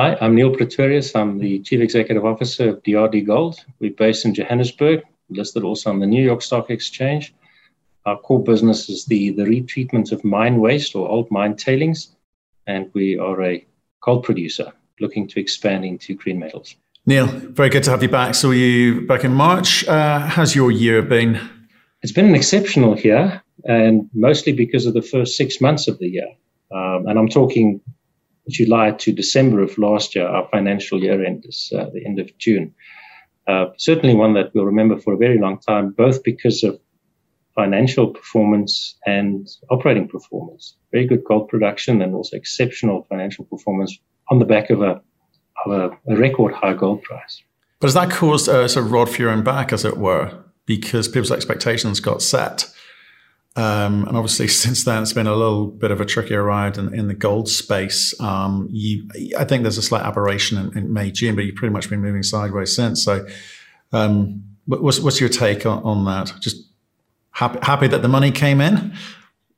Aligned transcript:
Hi, 0.00 0.16
I'm 0.22 0.34
Neil 0.34 0.56
Pretorius. 0.56 1.14
I'm 1.14 1.36
the 1.36 1.58
Chief 1.58 1.78
Executive 1.78 2.24
Officer 2.24 2.70
of 2.70 2.82
DRD 2.84 3.26
Gold. 3.26 3.62
We're 3.80 3.92
based 3.92 4.24
in 4.24 4.32
Johannesburg, 4.32 5.02
listed 5.28 5.62
also 5.62 5.90
on 5.90 5.98
the 5.98 6.06
New 6.06 6.24
York 6.24 6.40
Stock 6.40 6.70
Exchange. 6.70 7.34
Our 8.06 8.16
core 8.16 8.42
business 8.42 8.88
is 8.88 9.04
the, 9.04 9.28
the 9.32 9.42
retreatment 9.42 10.10
of 10.10 10.24
mine 10.24 10.58
waste 10.58 10.96
or 10.96 11.06
old 11.06 11.30
mine 11.30 11.54
tailings, 11.54 12.16
and 12.66 12.90
we 12.94 13.18
are 13.18 13.42
a 13.42 13.62
gold 14.00 14.24
producer 14.24 14.72
looking 15.00 15.28
to 15.28 15.38
expand 15.38 15.84
into 15.84 16.14
green 16.14 16.38
metals. 16.38 16.76
Neil, 17.04 17.26
very 17.26 17.68
good 17.68 17.82
to 17.82 17.90
have 17.90 18.02
you 18.02 18.08
back. 18.08 18.34
Saw 18.34 18.52
you 18.52 19.06
back 19.06 19.22
in 19.22 19.34
March. 19.34 19.86
Uh, 19.86 20.20
how's 20.20 20.54
your 20.54 20.70
year 20.70 21.02
been? 21.02 21.38
It's 22.00 22.12
been 22.12 22.24
an 22.24 22.34
exceptional 22.34 22.98
year, 22.98 23.42
and 23.64 24.08
mostly 24.14 24.54
because 24.54 24.86
of 24.86 24.94
the 24.94 25.02
first 25.02 25.36
six 25.36 25.60
months 25.60 25.88
of 25.88 25.98
the 25.98 26.08
year. 26.08 26.28
Um, 26.72 27.06
and 27.06 27.18
I'm 27.18 27.28
talking 27.28 27.82
July 28.50 28.92
to 28.92 29.12
December 29.12 29.62
of 29.62 29.78
last 29.78 30.14
year. 30.14 30.26
Our 30.26 30.48
financial 30.50 31.02
year 31.02 31.24
end 31.24 31.44
is 31.46 31.72
uh, 31.76 31.86
the 31.92 32.04
end 32.04 32.18
of 32.18 32.36
June. 32.38 32.74
Uh, 33.46 33.66
certainly 33.78 34.14
one 34.14 34.34
that 34.34 34.54
we'll 34.54 34.64
remember 34.64 34.98
for 34.98 35.14
a 35.14 35.16
very 35.16 35.38
long 35.38 35.58
time, 35.58 35.90
both 35.90 36.22
because 36.22 36.62
of 36.62 36.78
financial 37.54 38.08
performance 38.08 38.96
and 39.06 39.48
operating 39.70 40.08
performance. 40.08 40.76
Very 40.92 41.06
good 41.06 41.24
gold 41.24 41.48
production 41.48 42.00
and 42.02 42.14
also 42.14 42.36
exceptional 42.36 43.06
financial 43.08 43.44
performance 43.44 43.98
on 44.30 44.38
the 44.38 44.44
back 44.44 44.70
of 44.70 44.82
a, 44.82 45.00
of 45.64 45.72
a, 45.72 46.12
a 46.12 46.16
record 46.16 46.54
high 46.54 46.74
gold 46.74 47.02
price. 47.02 47.42
But 47.80 47.88
has 47.88 47.94
that 47.94 48.10
caused 48.10 48.48
a 48.48 48.68
sort 48.68 48.86
of 48.86 48.92
rod 48.92 49.08
for 49.08 49.22
your 49.22 49.30
own 49.30 49.42
back, 49.42 49.72
as 49.72 49.84
it 49.84 49.96
were, 49.96 50.44
because 50.66 51.08
people's 51.08 51.32
expectations 51.32 51.98
got 51.98 52.22
set? 52.22 52.66
Um, 53.56 54.06
and 54.06 54.16
obviously, 54.16 54.48
since 54.64 54.84
then, 54.84 55.02
it's 55.02 55.12
been 55.12 55.26
a 55.26 55.34
little 55.34 55.66
bit 55.66 55.90
of 55.90 56.00
a 56.00 56.04
trickier 56.04 56.42
ride 56.42 56.78
in, 56.78 56.94
in 56.94 57.08
the 57.08 57.14
gold 57.14 57.48
space. 57.48 58.18
Um, 58.20 58.68
you, 58.70 59.08
I 59.38 59.44
think 59.44 59.62
there's 59.62 59.78
a 59.78 59.82
slight 59.82 60.04
aberration 60.04 60.58
in, 60.58 60.78
in, 60.78 60.92
May, 60.92 61.10
June, 61.10 61.34
but 61.34 61.44
you've 61.44 61.56
pretty 61.56 61.72
much 61.72 61.90
been 61.90 62.00
moving 62.00 62.22
sideways 62.22 62.74
since. 62.74 63.04
So, 63.04 63.26
um, 63.92 64.44
what's, 64.66 65.00
what's 65.00 65.20
your 65.20 65.28
take 65.28 65.66
on, 65.66 65.82
on 65.82 66.04
that? 66.04 66.32
Just 66.40 66.70
happy, 67.32 67.58
happy 67.62 67.88
that 67.88 68.02
the 68.02 68.08
money 68.08 68.30
came 68.30 68.60
in? 68.60 68.92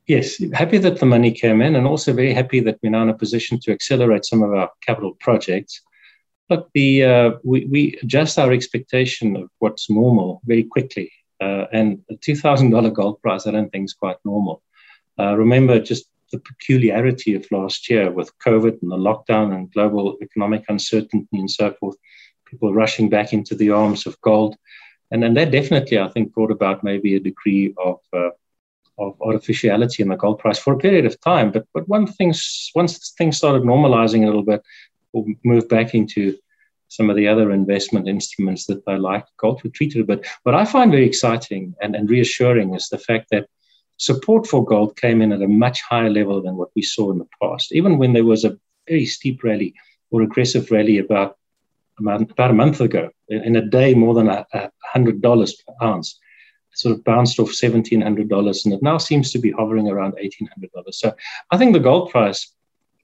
Yes, 0.07 0.41
happy 0.51 0.79
that 0.79 0.99
the 0.99 1.05
money 1.05 1.31
came 1.31 1.61
in, 1.61 1.75
and 1.75 1.87
also 1.87 2.11
very 2.11 2.33
happy 2.33 2.59
that 2.61 2.77
we're 2.83 2.89
now 2.89 3.03
in 3.03 3.09
a 3.09 3.13
position 3.13 3.59
to 3.61 3.71
accelerate 3.71 4.25
some 4.25 4.43
of 4.43 4.53
our 4.53 4.69
capital 4.81 5.13
projects. 5.19 5.81
Look, 6.49 6.69
the 6.73 7.05
uh, 7.05 7.31
we, 7.43 7.65
we 7.65 7.99
adjust 8.03 8.37
our 8.37 8.51
expectation 8.51 9.37
of 9.37 9.49
what's 9.59 9.89
normal 9.89 10.41
very 10.45 10.63
quickly, 10.63 11.09
uh, 11.43 11.65
and 11.79 11.87
a 12.13 12.15
two 12.25 12.37
thousand 12.43 12.69
dollar 12.71 12.91
gold 12.99 13.17
price 13.23 13.43
I 13.47 13.51
don't 13.51 13.71
think 13.71 13.85
is 13.85 14.01
quite 14.03 14.19
normal. 14.31 14.57
Uh, 15.19 15.33
remember 15.43 15.75
just 15.91 16.05
the 16.31 16.39
peculiarity 16.51 17.31
of 17.35 17.51
last 17.51 17.89
year 17.91 18.05
with 18.17 18.37
COVID 18.47 18.75
and 18.81 18.91
the 18.91 19.03
lockdown 19.09 19.47
and 19.55 19.71
global 19.75 20.05
economic 20.27 20.63
uncertainty 20.67 21.37
and 21.43 21.51
so 21.59 21.67
forth. 21.79 21.97
People 22.49 22.73
rushing 22.73 23.09
back 23.09 23.33
into 23.33 23.55
the 23.55 23.71
arms 23.71 24.01
of 24.07 24.19
gold, 24.21 24.55
and 25.11 25.21
then 25.21 25.33
that 25.35 25.51
definitely 25.51 25.97
I 25.99 26.09
think 26.09 26.33
brought 26.33 26.51
about 26.51 26.83
maybe 26.83 27.15
a 27.15 27.25
degree 27.29 27.73
of 27.89 27.99
uh, 28.21 28.33
of 29.03 29.11
artificiality 29.21 29.99
in 30.03 30.09
the 30.09 30.21
gold 30.23 30.39
price 30.39 30.59
for 30.59 30.73
a 30.73 30.83
period 30.85 31.05
of 31.05 31.19
time. 31.19 31.51
But 31.51 31.65
but 31.73 31.87
one 31.95 32.07
things 32.17 32.37
once 32.75 33.13
things 33.17 33.37
started 33.37 33.63
normalizing 33.63 34.23
a 34.23 34.29
little 34.29 34.47
bit, 34.51 34.61
we'll 35.11 35.25
move 35.43 35.67
back 35.67 35.89
into 35.99 36.21
some 36.93 37.09
of 37.09 37.15
the 37.15 37.27
other 37.27 37.51
investment 37.51 38.07
instruments 38.07 38.67
that 38.67 38.83
I 38.87 38.97
like. 38.97 39.25
Gold 39.37 39.61
retreated 39.63 40.01
a 40.01 40.05
bit. 40.05 40.27
What 40.43 40.53
I 40.53 40.63
find 40.63 40.91
very 40.91 41.07
exciting 41.07 41.73
and, 41.81 41.95
and 41.95 42.07
reassuring 42.07 42.75
is 42.75 42.87
the 42.87 42.99
fact 42.99 43.29
that 43.31 43.47
support 43.97 44.45
for 44.45 44.63
gold 44.63 44.95
came 44.95 45.19
in 45.19 45.31
at 45.31 45.41
a 45.41 45.47
much 45.47 45.81
higher 45.81 46.11
level 46.11 46.39
than 46.43 46.55
what 46.55 46.69
we 46.75 46.83
saw 46.83 47.11
in 47.11 47.17
the 47.17 47.27
past. 47.41 47.71
Even 47.71 47.97
when 47.97 48.13
there 48.13 48.25
was 48.25 48.45
a 48.45 48.57
very 48.87 49.07
steep 49.07 49.43
rally 49.43 49.73
or 50.11 50.21
aggressive 50.21 50.69
rally 50.69 50.99
about 50.99 51.37
about 51.99 52.51
a 52.51 52.53
month 52.53 52.81
ago, 52.81 53.09
in 53.29 53.55
a 53.55 53.65
day 53.65 53.93
more 53.93 54.13
than 54.13 54.27
a, 54.27 54.45
a 54.53 54.69
hundred 54.83 55.21
dollars 55.21 55.53
per 55.55 55.73
ounce 55.83 56.19
sort 56.73 56.95
of 56.95 57.03
bounced 57.03 57.39
off 57.39 57.49
$1,700 57.49 58.65
and 58.65 58.73
it 58.73 58.81
now 58.81 58.97
seems 58.97 59.31
to 59.31 59.39
be 59.39 59.51
hovering 59.51 59.87
around 59.87 60.13
$1,800. 60.13 60.47
So 60.91 61.13
I 61.51 61.57
think 61.57 61.73
the 61.73 61.79
gold 61.79 62.09
price 62.09 62.51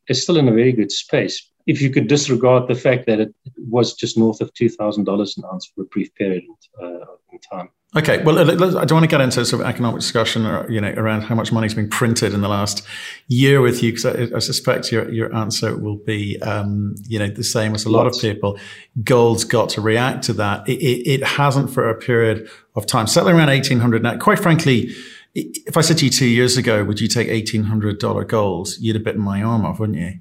is 0.07 0.23
still 0.23 0.37
in 0.37 0.47
a 0.47 0.53
very 0.53 0.71
good 0.71 0.91
space. 0.91 1.51
If 1.69 1.81
you 1.81 1.89
could 1.89 2.07
disregard 2.07 2.67
the 2.67 2.75
fact 2.75 3.05
that 3.05 3.19
it 3.19 3.33
was 3.57 3.93
just 3.93 4.17
north 4.17 4.41
of 4.41 4.51
$2,000 4.53 5.37
an 5.37 5.43
ounce 5.51 5.65
for 5.67 5.81
a 5.83 5.85
brief 5.85 6.13
period 6.15 6.43
uh, 6.81 7.05
in 7.31 7.39
time. 7.39 7.69
Okay, 7.95 8.21
well, 8.23 8.37
I 8.37 8.85
don't 8.85 8.91
want 8.91 9.03
to 9.03 9.07
get 9.07 9.19
into 9.19 9.43
sort 9.43 9.63
of 9.63 9.67
economic 9.67 9.99
discussion, 9.99 10.45
or, 10.45 10.69
you 10.69 10.79
know, 10.79 10.93
around 10.95 11.21
how 11.21 11.33
much 11.33 11.51
money's 11.51 11.73
been 11.73 11.89
printed 11.89 12.35
in 12.35 12.41
the 12.41 12.47
last 12.47 12.85
year 13.27 13.61
with 13.61 13.81
you, 13.81 13.91
because 13.91 14.05
I, 14.05 14.35
I, 14.35 14.39
suspect 14.39 14.91
your 14.91 15.11
your 15.11 15.35
answer 15.35 15.75
will 15.75 15.95
be, 15.95 16.39
um, 16.43 16.93
you 17.07 17.17
know, 17.17 17.29
the 17.29 17.43
same 17.43 17.73
as 17.73 17.85
a 17.85 17.89
lot 17.89 18.05
of 18.05 18.13
people. 18.21 18.59
Gold's 19.03 19.43
got 19.43 19.69
to 19.69 19.81
react 19.81 20.23
to 20.25 20.33
that. 20.33 20.69
It, 20.69 20.79
it, 20.79 21.09
it 21.09 21.23
hasn't 21.23 21.71
for 21.71 21.89
a 21.89 21.95
period 21.95 22.47
of 22.75 22.85
time, 22.85 23.07
settling 23.07 23.35
around 23.35 23.49
eighteen 23.49 23.79
hundred 23.79 24.03
now. 24.03 24.17
Quite 24.19 24.37
frankly, 24.37 24.91
if 25.33 25.75
I 25.75 25.81
said 25.81 25.97
to 25.97 26.05
you 26.05 26.11
two 26.11 26.27
years 26.27 26.57
ago, 26.57 26.83
would 26.83 26.99
you 26.99 27.07
take 27.07 27.27
eighteen 27.27 27.63
hundred 27.63 27.97
dollar 27.97 28.23
gold? 28.23 28.69
You'd 28.79 28.97
have 28.97 29.03
bitten 29.03 29.21
my 29.21 29.41
arm 29.41 29.65
off, 29.65 29.79
wouldn't 29.79 29.97
you? 29.97 30.19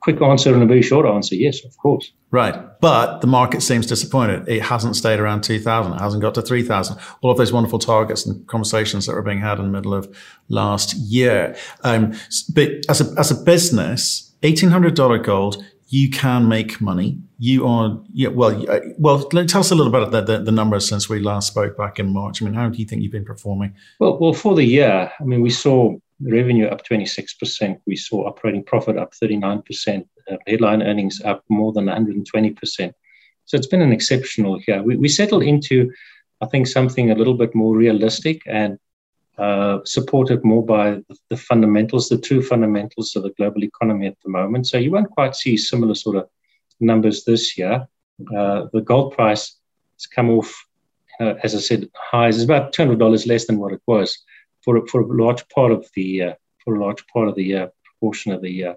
Quick 0.00 0.20
answer 0.22 0.54
and 0.54 0.62
a 0.62 0.66
very 0.66 0.82
short 0.82 1.06
answer 1.06 1.34
yes, 1.34 1.64
of 1.64 1.76
course. 1.78 2.12
Right. 2.30 2.54
But 2.80 3.20
the 3.20 3.26
market 3.26 3.62
seems 3.62 3.86
disappointed. 3.86 4.48
It 4.48 4.62
hasn't 4.62 4.96
stayed 4.96 5.18
around 5.18 5.42
2,000. 5.42 5.92
It 5.92 6.00
hasn't 6.00 6.22
got 6.22 6.34
to 6.34 6.42
3,000. 6.42 6.98
All 7.22 7.30
of 7.30 7.38
those 7.38 7.52
wonderful 7.52 7.78
targets 7.78 8.26
and 8.26 8.46
conversations 8.46 9.06
that 9.06 9.14
were 9.14 9.22
being 9.22 9.40
had 9.40 9.58
in 9.58 9.64
the 9.64 9.70
middle 9.70 9.94
of 9.94 10.14
last 10.48 10.94
year. 10.94 11.56
Um, 11.84 12.14
but 12.54 12.70
as 12.88 13.00
a, 13.00 13.18
as 13.18 13.30
a 13.30 13.34
business, 13.34 14.34
$1,800 14.42 15.24
gold, 15.24 15.64
you 15.88 16.10
can 16.10 16.48
make 16.48 16.80
money. 16.80 17.18
You 17.38 17.66
are, 17.66 17.98
yeah, 18.12 18.28
well, 18.28 18.70
uh, 18.70 18.80
well, 18.98 19.22
tell 19.22 19.60
us 19.60 19.70
a 19.70 19.74
little 19.74 19.90
bit 19.90 20.02
about 20.02 20.26
the, 20.26 20.38
the, 20.38 20.44
the, 20.44 20.52
numbers 20.52 20.86
since 20.86 21.08
we 21.08 21.18
last 21.18 21.46
spoke 21.46 21.78
back 21.78 21.98
in 21.98 22.12
March. 22.12 22.42
I 22.42 22.44
mean, 22.44 22.52
how 22.52 22.68
do 22.68 22.78
you 22.78 22.84
think 22.84 23.02
you've 23.02 23.12
been 23.12 23.24
performing? 23.24 23.74
Well, 23.98 24.18
well, 24.18 24.34
for 24.34 24.54
the 24.54 24.64
year, 24.64 25.10
I 25.18 25.24
mean, 25.24 25.40
we 25.40 25.50
saw 25.50 25.96
revenue 26.20 26.66
up 26.66 26.84
26%. 26.86 27.80
We 27.86 27.96
saw 27.96 28.26
operating 28.26 28.64
profit 28.64 28.96
up 28.96 29.12
39%, 29.14 30.06
uh, 30.30 30.36
headline 30.46 30.82
earnings 30.82 31.20
up 31.24 31.44
more 31.48 31.72
than 31.72 31.86
120%. 31.86 32.92
So 33.44 33.56
it's 33.56 33.66
been 33.66 33.82
an 33.82 33.92
exceptional 33.92 34.60
year. 34.66 34.82
We, 34.82 34.96
we 34.96 35.08
settled 35.08 35.42
into, 35.42 35.90
I 36.40 36.46
think, 36.46 36.66
something 36.66 37.10
a 37.10 37.14
little 37.14 37.34
bit 37.34 37.54
more 37.54 37.76
realistic 37.76 38.42
and 38.46 38.78
uh, 39.38 39.78
supported 39.84 40.44
more 40.44 40.64
by 40.64 41.00
the 41.30 41.36
fundamentals, 41.36 42.08
the 42.08 42.18
true 42.18 42.42
fundamentals 42.42 43.14
of 43.14 43.22
the 43.22 43.30
global 43.30 43.62
economy 43.62 44.06
at 44.06 44.16
the 44.24 44.30
moment. 44.30 44.66
So 44.66 44.78
you 44.78 44.90
won't 44.90 45.10
quite 45.10 45.36
see 45.36 45.56
similar 45.56 45.94
sort 45.94 46.16
of 46.16 46.28
numbers 46.80 47.24
this 47.24 47.56
year. 47.56 47.86
Uh, 48.36 48.66
the 48.72 48.80
gold 48.80 49.14
price 49.14 49.56
has 49.96 50.06
come 50.06 50.30
off, 50.30 50.66
uh, 51.20 51.34
as 51.44 51.54
I 51.54 51.58
said, 51.58 51.88
highs. 51.94 52.34
It's 52.34 52.44
about 52.44 52.74
$200 52.74 53.26
less 53.28 53.46
than 53.46 53.58
what 53.58 53.72
it 53.72 53.80
was 53.86 54.24
for 54.68 54.86
for 54.86 55.00
a 55.00 55.22
large 55.24 55.48
part 55.48 55.72
of 55.72 55.88
the 55.94 56.22
uh, 56.22 56.34
for 56.62 56.76
a 56.76 56.84
large 56.84 57.06
part 57.06 57.28
of 57.28 57.34
the 57.36 57.56
uh, 57.56 57.66
proportion 57.84 58.32
of 58.32 58.42
the 58.42 58.50
year. 58.50 58.76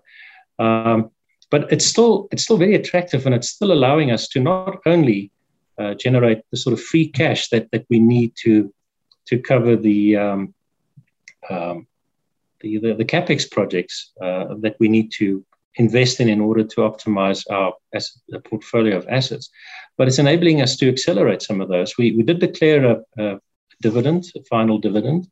Um, 0.58 1.12
but 1.50 1.70
it's 1.70 1.86
still 1.86 2.30
it's 2.32 2.44
still 2.44 2.58
very 2.58 2.76
attractive, 2.76 3.26
and 3.26 3.36
it's 3.36 3.50
still 3.50 3.74
allowing 3.74 4.10
us 4.10 4.30
to 4.30 4.40
not 4.40 4.80
only 4.86 5.32
uh, 5.78 5.94
generate 5.96 6.44
the 6.50 6.58
sort 6.58 6.74
of 6.74 6.82
free 6.82 7.08
cash 7.10 7.50
that 7.50 7.70
that 7.72 7.86
we 7.90 8.00
need 8.00 8.32
to 8.44 8.74
to 9.26 9.38
cover 9.38 9.76
the 9.76 10.16
um, 10.16 10.54
um, 11.50 11.88
the, 12.62 12.78
the, 12.78 12.94
the 12.94 13.06
capex 13.06 13.50
projects 13.50 14.12
uh, 14.22 14.56
that 14.60 14.78
we 14.80 14.88
need 14.88 15.12
to 15.12 15.44
invest 15.76 16.22
in 16.22 16.30
in 16.30 16.40
order 16.40 16.64
to 16.64 16.82
optimize 16.82 17.44
our 17.52 17.74
asset, 17.94 18.22
portfolio 18.46 18.96
of 18.96 19.08
assets. 19.10 19.50
But 19.98 20.08
it's 20.08 20.20
enabling 20.20 20.62
us 20.62 20.78
to 20.78 20.88
accelerate 20.88 21.42
some 21.42 21.60
of 21.60 21.70
those. 21.70 21.98
We, 21.98 22.12
we 22.16 22.24
did 22.24 22.40
declare 22.40 22.86
a, 22.86 22.98
a 23.18 23.40
dividend, 23.82 24.26
a 24.36 24.44
final 24.44 24.78
dividend, 24.78 25.28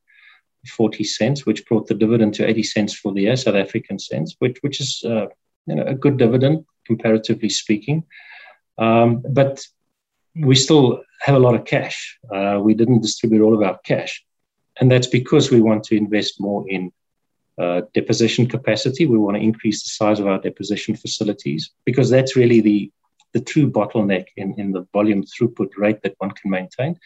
40 0.68 1.04
cents, 1.04 1.46
which 1.46 1.66
brought 1.66 1.88
the 1.88 1.94
dividend 1.94 2.34
to 2.36 2.48
80 2.48 2.64
cents 2.64 2.94
for 2.94 3.14
the 3.14 3.22
year, 3.22 3.36
South 3.36 3.56
African 3.56 4.00
cents, 4.00 4.36
which, 4.40 4.58
which 4.62 4.82
is 4.82 5.04
uh, 5.06 5.28
you 5.66 5.76
know, 5.76 5.86
a 5.86 5.96
good 5.96 6.18
dividend, 6.18 6.66
comparatively 6.86 7.50
speaking. 7.50 8.04
Um, 8.78 9.24
but 9.30 9.66
we 10.36 10.56
still 10.56 11.04
have 11.22 11.36
a 11.36 11.40
lot 11.40 11.56
of 11.56 11.66
cash. 11.66 12.18
Uh, 12.34 12.60
we 12.62 12.74
didn't 12.74 13.02
distribute 13.02 13.44
all 13.44 13.56
of 13.56 13.62
our 13.62 13.78
cash. 13.84 14.24
And 14.80 14.90
that's 14.92 15.08
because 15.08 15.52
we 15.52 15.62
want 15.62 15.84
to 15.86 15.98
invest 15.98 16.40
more 16.40 16.66
in 16.70 16.92
uh, 17.58 17.82
deposition 17.94 18.48
capacity. 18.48 19.06
We 19.06 19.18
want 19.18 19.36
to 19.36 19.44
increase 19.44 19.84
the 19.84 19.90
size 19.90 20.20
of 20.20 20.28
our 20.28 20.40
deposition 20.40 20.96
facilities 20.96 21.72
because 21.86 22.10
that's 22.10 22.36
really 22.36 22.62
the, 22.62 22.92
the 23.34 23.40
true 23.40 23.70
bottleneck 23.70 24.26
in, 24.38 24.54
in 24.58 24.72
the 24.72 24.88
volume 24.94 25.24
throughput 25.24 25.70
rate 25.78 26.02
that 26.04 26.16
one 26.18 26.32
can 26.32 26.50
maintain. 26.50 26.98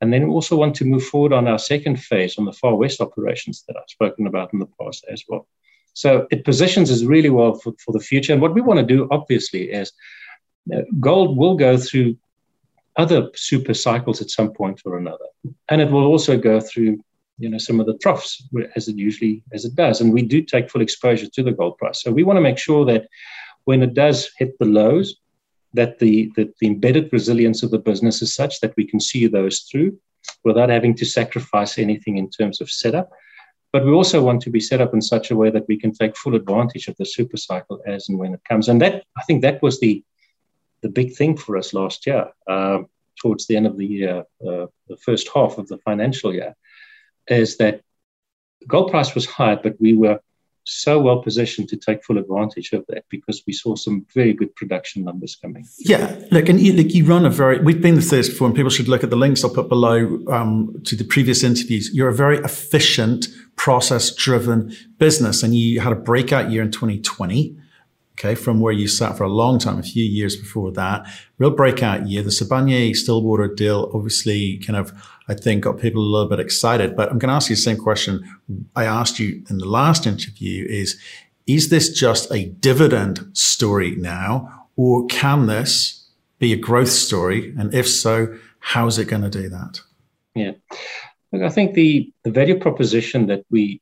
And 0.00 0.12
then 0.12 0.28
we 0.28 0.30
also 0.30 0.56
want 0.56 0.74
to 0.76 0.84
move 0.84 1.04
forward 1.04 1.32
on 1.32 1.48
our 1.48 1.58
second 1.58 1.96
phase 1.96 2.38
on 2.38 2.44
the 2.44 2.52
Far 2.52 2.74
West 2.74 3.00
operations 3.00 3.64
that 3.66 3.76
I've 3.76 3.88
spoken 3.88 4.26
about 4.26 4.52
in 4.52 4.58
the 4.58 4.68
past 4.80 5.04
as 5.10 5.24
well. 5.28 5.46
So 5.92 6.26
it 6.30 6.44
positions 6.44 6.90
us 6.90 7.02
really 7.02 7.30
well 7.30 7.54
for, 7.54 7.72
for 7.84 7.92
the 7.92 8.00
future. 8.00 8.32
And 8.32 8.42
what 8.42 8.54
we 8.54 8.60
want 8.60 8.80
to 8.80 8.86
do, 8.86 9.08
obviously, 9.10 9.70
is 9.70 9.92
uh, 10.74 10.82
gold 10.98 11.36
will 11.36 11.56
go 11.56 11.76
through 11.76 12.16
other 12.96 13.30
super 13.34 13.74
cycles 13.74 14.20
at 14.20 14.30
some 14.30 14.52
point 14.52 14.82
or 14.84 14.98
another. 14.98 15.26
And 15.68 15.80
it 15.80 15.90
will 15.90 16.04
also 16.04 16.38
go 16.38 16.60
through 16.60 17.02
you 17.38 17.48
know 17.48 17.56
some 17.56 17.80
of 17.80 17.86
the 17.86 17.96
troughs 17.96 18.46
as 18.76 18.86
it 18.86 18.96
usually 18.96 19.42
as 19.54 19.64
it 19.64 19.74
does 19.74 20.02
and 20.02 20.12
we 20.12 20.20
do 20.20 20.42
take 20.42 20.68
full 20.68 20.82
exposure 20.82 21.26
to 21.26 21.42
the 21.42 21.52
gold 21.52 21.78
price 21.78 22.02
so 22.02 22.12
we 22.12 22.22
want 22.22 22.36
to 22.36 22.42
make 22.42 22.58
sure 22.58 22.84
that 22.84 23.06
when 23.64 23.82
it 23.82 23.94
does 23.94 24.30
hit 24.38 24.58
the 24.58 24.64
lows, 24.64 25.16
that 25.74 25.98
the, 25.98 26.32
that 26.36 26.56
the 26.58 26.66
embedded 26.66 27.12
resilience 27.12 27.62
of 27.62 27.70
the 27.70 27.78
business 27.78 28.22
is 28.22 28.34
such 28.34 28.60
that 28.60 28.74
we 28.76 28.86
can 28.86 29.00
see 29.00 29.26
those 29.26 29.60
through 29.60 29.98
without 30.44 30.68
having 30.68 30.94
to 30.96 31.04
sacrifice 31.04 31.78
anything 31.78 32.18
in 32.18 32.28
terms 32.28 32.60
of 32.60 32.70
setup. 32.70 33.10
But 33.72 33.84
we 33.84 33.92
also 33.92 34.22
want 34.22 34.42
to 34.42 34.50
be 34.50 34.60
set 34.60 34.80
up 34.80 34.94
in 34.94 35.00
such 35.00 35.30
a 35.30 35.36
way 35.36 35.50
that 35.50 35.68
we 35.68 35.78
can 35.78 35.92
take 35.92 36.16
full 36.16 36.34
advantage 36.34 36.88
of 36.88 36.96
the 36.96 37.06
super 37.06 37.36
cycle 37.36 37.80
as 37.86 38.08
and 38.08 38.18
when 38.18 38.34
it 38.34 38.40
comes. 38.48 38.68
And 38.68 38.80
that 38.82 39.04
I 39.16 39.22
think 39.22 39.42
that 39.42 39.62
was 39.62 39.78
the 39.80 40.04
the 40.82 40.88
big 40.88 41.14
thing 41.14 41.36
for 41.36 41.58
us 41.58 41.74
last 41.74 42.06
year, 42.06 42.28
uh, 42.48 42.78
towards 43.20 43.46
the 43.46 43.56
end 43.56 43.66
of 43.66 43.76
the 43.76 43.86
year, 43.86 44.24
uh, 44.46 44.66
the 44.88 44.96
first 45.02 45.28
half 45.34 45.58
of 45.58 45.68
the 45.68 45.76
financial 45.78 46.34
year, 46.34 46.56
is 47.28 47.58
that 47.58 47.82
gold 48.66 48.90
price 48.90 49.14
was 49.14 49.26
high, 49.26 49.56
but 49.56 49.76
we 49.78 49.94
were 49.94 50.20
so 50.64 51.00
well 51.00 51.22
positioned 51.22 51.68
to 51.70 51.76
take 51.76 52.04
full 52.04 52.18
advantage 52.18 52.72
of 52.72 52.84
that 52.88 53.04
because 53.08 53.42
we 53.46 53.52
saw 53.52 53.74
some 53.74 54.06
very 54.14 54.32
good 54.32 54.54
production 54.54 55.04
numbers 55.04 55.36
coming. 55.36 55.66
Yeah, 55.78 56.18
look, 56.30 56.48
and 56.48 56.60
you, 56.60 56.72
like 56.72 56.94
you 56.94 57.04
run 57.04 57.24
a 57.24 57.30
very. 57.30 57.60
We've 57.60 57.80
been 57.80 58.00
through 58.00 58.18
this 58.18 58.28
before, 58.28 58.46
and 58.46 58.56
people 58.56 58.70
should 58.70 58.88
look 58.88 59.02
at 59.02 59.10
the 59.10 59.16
links 59.16 59.44
I'll 59.44 59.50
put 59.50 59.68
below 59.68 60.18
um, 60.28 60.80
to 60.84 60.96
the 60.96 61.04
previous 61.04 61.42
interviews. 61.42 61.90
You're 61.92 62.08
a 62.08 62.14
very 62.14 62.38
efficient, 62.38 63.28
process-driven 63.56 64.74
business, 64.98 65.42
and 65.42 65.54
you 65.54 65.80
had 65.80 65.92
a 65.92 65.96
breakout 65.96 66.50
year 66.50 66.62
in 66.62 66.70
2020 66.70 67.56
okay, 68.14 68.34
from 68.34 68.60
where 68.60 68.72
you 68.72 68.86
sat 68.86 69.16
for 69.16 69.24
a 69.24 69.28
long 69.28 69.58
time, 69.58 69.78
a 69.78 69.82
few 69.82 70.04
years 70.04 70.36
before 70.36 70.70
that. 70.72 71.06
Real 71.38 71.50
breakout 71.50 72.06
year. 72.06 72.22
The 72.22 72.30
Sibanye 72.30 72.94
Stillwater 72.94 73.48
deal 73.48 73.90
obviously 73.94 74.58
kind 74.58 74.76
of, 74.76 74.92
I 75.28 75.34
think, 75.34 75.64
got 75.64 75.78
people 75.78 76.02
a 76.02 76.04
little 76.04 76.28
bit 76.28 76.40
excited. 76.40 76.96
But 76.96 77.10
I'm 77.10 77.18
going 77.18 77.30
to 77.30 77.34
ask 77.34 77.48
you 77.48 77.56
the 77.56 77.62
same 77.62 77.78
question 77.78 78.22
I 78.76 78.84
asked 78.84 79.18
you 79.18 79.42
in 79.48 79.58
the 79.58 79.68
last 79.68 80.06
interview 80.06 80.66
is, 80.68 81.00
is 81.46 81.70
this 81.70 81.90
just 81.90 82.30
a 82.32 82.46
dividend 82.46 83.26
story 83.32 83.96
now, 83.96 84.66
or 84.76 85.06
can 85.06 85.46
this 85.46 86.08
be 86.38 86.52
a 86.52 86.56
growth 86.56 86.90
story? 86.90 87.54
And 87.58 87.74
if 87.74 87.88
so, 87.88 88.36
how 88.60 88.86
is 88.86 88.98
it 88.98 89.06
going 89.06 89.22
to 89.22 89.30
do 89.30 89.48
that? 89.48 89.80
Yeah. 90.34 90.52
Look, 91.32 91.42
I 91.42 91.48
think 91.48 91.74
the, 91.74 92.12
the 92.24 92.30
value 92.30 92.58
proposition 92.58 93.26
that 93.26 93.44
we 93.50 93.80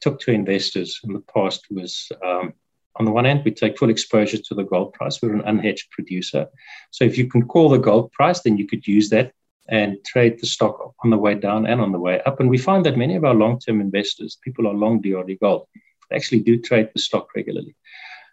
took 0.00 0.20
to 0.20 0.32
investors 0.32 1.00
in 1.04 1.12
the 1.12 1.20
past 1.20 1.66
was 1.70 2.10
um, 2.24 2.52
on 2.96 3.04
the 3.04 3.10
one 3.10 3.24
hand, 3.24 3.42
we 3.44 3.50
take 3.50 3.78
full 3.78 3.90
exposure 3.90 4.38
to 4.38 4.54
the 4.54 4.64
gold 4.64 4.92
price. 4.92 5.20
We're 5.22 5.34
an 5.34 5.42
unhedged 5.42 5.90
producer. 5.90 6.46
So 6.90 7.04
if 7.04 7.16
you 7.16 7.28
can 7.28 7.46
call 7.46 7.68
the 7.68 7.78
gold 7.78 8.12
price, 8.12 8.40
then 8.40 8.58
you 8.58 8.66
could 8.66 8.86
use 8.86 9.08
that 9.10 9.32
and 9.68 9.96
trade 10.04 10.40
the 10.40 10.46
stock 10.46 10.94
on 11.02 11.10
the 11.10 11.16
way 11.16 11.34
down 11.34 11.66
and 11.66 11.80
on 11.80 11.92
the 11.92 11.98
way 11.98 12.20
up. 12.22 12.40
And 12.40 12.50
we 12.50 12.58
find 12.58 12.84
that 12.84 12.98
many 12.98 13.16
of 13.16 13.24
our 13.24 13.34
long 13.34 13.58
term 13.58 13.80
investors, 13.80 14.38
people 14.42 14.66
are 14.66 14.74
long 14.74 15.00
DRD 15.00 15.40
gold, 15.40 15.66
actually 16.12 16.40
do 16.40 16.58
trade 16.58 16.90
the 16.92 17.00
stock 17.00 17.28
regularly. 17.34 17.74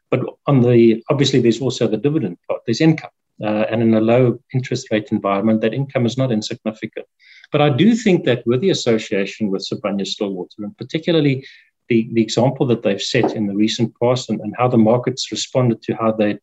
But 0.09 0.21
on 0.47 0.61
the 0.61 1.03
obviously, 1.09 1.39
there's 1.39 1.61
also 1.61 1.87
the 1.87 1.97
dividend 1.97 2.37
part, 2.47 2.61
there's 2.65 2.81
income. 2.81 3.11
Uh, 3.41 3.65
and 3.69 3.81
in 3.81 3.93
a 3.93 4.01
low 4.01 4.37
interest 4.53 4.91
rate 4.91 5.13
environment, 5.13 5.61
that 5.61 5.73
income 5.73 6.05
is 6.05 6.17
not 6.17 6.31
insignificant. 6.31 7.05
But 7.53 7.61
I 7.61 7.69
do 7.69 7.95
think 7.95 8.25
that 8.25 8.45
with 8.45 8.59
the 8.59 8.69
association 8.69 9.49
with 9.49 9.65
Sibanye 9.65 10.05
Stillwater, 10.05 10.63
and 10.63 10.77
particularly 10.77 11.45
the, 11.89 12.09
the 12.13 12.21
example 12.21 12.65
that 12.67 12.83
they've 12.83 13.01
set 13.01 13.33
in 13.33 13.47
the 13.47 13.55
recent 13.55 13.93
past 13.99 14.29
and, 14.29 14.39
and 14.41 14.55
how 14.57 14.67
the 14.67 14.77
markets 14.77 15.31
responded 15.31 15.81
to 15.83 15.95
how 15.95 16.11
they 16.11 16.39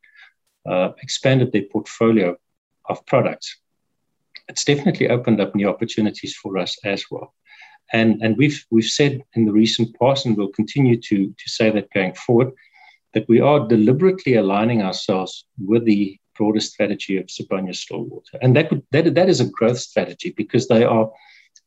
uh, 0.69 0.91
expanded 1.01 1.53
their 1.53 1.63
portfolio 1.63 2.37
of 2.89 3.05
products, 3.07 3.57
it's 4.49 4.65
definitely 4.65 5.09
opened 5.09 5.41
up 5.41 5.55
new 5.55 5.69
opportunities 5.69 6.35
for 6.35 6.59
us 6.59 6.77
as 6.85 7.05
well. 7.11 7.35
And, 7.93 8.21
and 8.23 8.37
we've, 8.37 8.65
we've 8.71 8.85
said 8.85 9.23
in 9.35 9.45
the 9.45 9.53
recent 9.53 9.97
past, 9.99 10.27
and 10.27 10.37
we'll 10.37 10.49
continue 10.49 11.01
to, 11.01 11.29
to 11.29 11.49
say 11.49 11.71
that 11.71 11.93
going 11.93 12.15
forward, 12.15 12.53
that 13.15 13.29
we 13.29 13.41
are 13.41 13.67
deliberately 13.67 14.35
aligning 14.35 14.83
ourselves 14.83 15.47
with 15.65 15.85
the 15.85 16.19
broader 16.37 16.61
strategy 16.61 17.17
of 17.17 17.27
Sibanye 17.27 17.75
Stillwater. 17.75 18.39
And 18.43 18.55
that, 18.57 18.71
that, 18.91 19.15
that 19.15 19.29
is 19.29 19.41
a 19.41 19.49
growth 19.49 19.79
strategy 19.79 20.35
because 20.37 20.69
they 20.69 20.85
are 20.85 21.11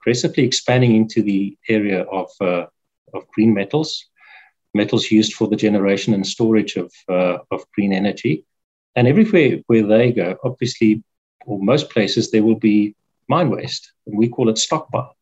aggressively 0.01 0.43
expanding 0.43 0.95
into 0.95 1.21
the 1.21 1.57
area 1.67 2.03
of 2.03 2.29
uh, 2.41 2.65
of 3.13 3.27
green 3.29 3.53
metals, 3.53 4.05
metals 4.73 5.11
used 5.11 5.33
for 5.33 5.47
the 5.47 5.55
generation 5.55 6.13
and 6.13 6.25
storage 6.25 6.75
of, 6.75 6.91
uh, 7.09 7.37
of 7.51 7.63
green 7.73 7.93
energy. 7.93 8.45
And 8.95 9.07
everywhere 9.07 9.59
where 9.67 9.85
they 9.85 10.11
go, 10.11 10.37
obviously, 10.43 11.03
or 11.45 11.59
most 11.61 11.89
places, 11.89 12.31
there 12.31 12.43
will 12.43 12.59
be 12.59 12.95
mine 13.27 13.49
waste. 13.49 13.91
And 14.05 14.17
we 14.17 14.29
call 14.29 14.49
it 14.49 14.57
stockpile 14.57 15.15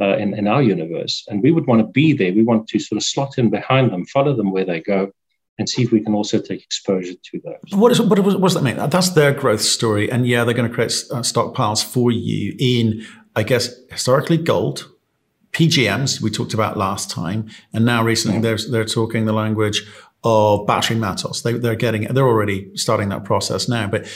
uh, 0.00 0.16
in, 0.16 0.34
in 0.34 0.46
our 0.46 0.62
universe. 0.62 1.24
And 1.28 1.42
we 1.42 1.50
would 1.50 1.66
want 1.66 1.80
to 1.80 1.86
be 1.86 2.12
there. 2.12 2.32
We 2.32 2.42
want 2.42 2.68
to 2.68 2.78
sort 2.78 2.98
of 2.98 3.04
slot 3.04 3.38
in 3.38 3.50
behind 3.50 3.92
them, 3.92 4.04
follow 4.06 4.34
them 4.34 4.50
where 4.50 4.64
they 4.64 4.80
go, 4.80 5.12
and 5.58 5.68
see 5.68 5.82
if 5.82 5.90
we 5.90 6.00
can 6.00 6.14
also 6.14 6.38
take 6.38 6.62
exposure 6.62 7.14
to 7.14 7.40
those. 7.42 7.78
What, 7.78 7.90
is, 7.92 8.00
what, 8.00 8.18
what 8.18 8.42
does 8.42 8.54
that 8.54 8.62
mean? 8.62 8.76
That's 8.76 9.10
their 9.10 9.32
growth 9.32 9.62
story. 9.62 10.10
And 10.10 10.26
yeah, 10.26 10.44
they're 10.44 10.54
going 10.54 10.68
to 10.68 10.74
create 10.74 10.92
uh, 11.10 11.20
stockpiles 11.20 11.82
for 11.82 12.12
you 12.12 12.54
in, 12.58 13.06
I 13.34 13.42
guess, 13.42 13.74
historically 13.90 14.36
gold, 14.36 14.90
PGMs 15.56 16.20
we 16.20 16.30
talked 16.30 16.52
about 16.52 16.76
last 16.76 17.10
time, 17.10 17.48
and 17.72 17.86
now 17.86 18.04
recently 18.04 18.40
they're 18.40 18.58
they're 18.70 18.84
talking 18.84 19.24
the 19.24 19.32
language 19.32 19.82
of 20.22 20.66
battery 20.66 20.96
metals. 20.96 21.42
They, 21.42 21.54
they're 21.54 21.74
getting 21.74 22.02
they're 22.12 22.26
already 22.26 22.76
starting 22.76 23.08
that 23.08 23.24
process 23.24 23.66
now, 23.66 23.86
but 23.86 24.06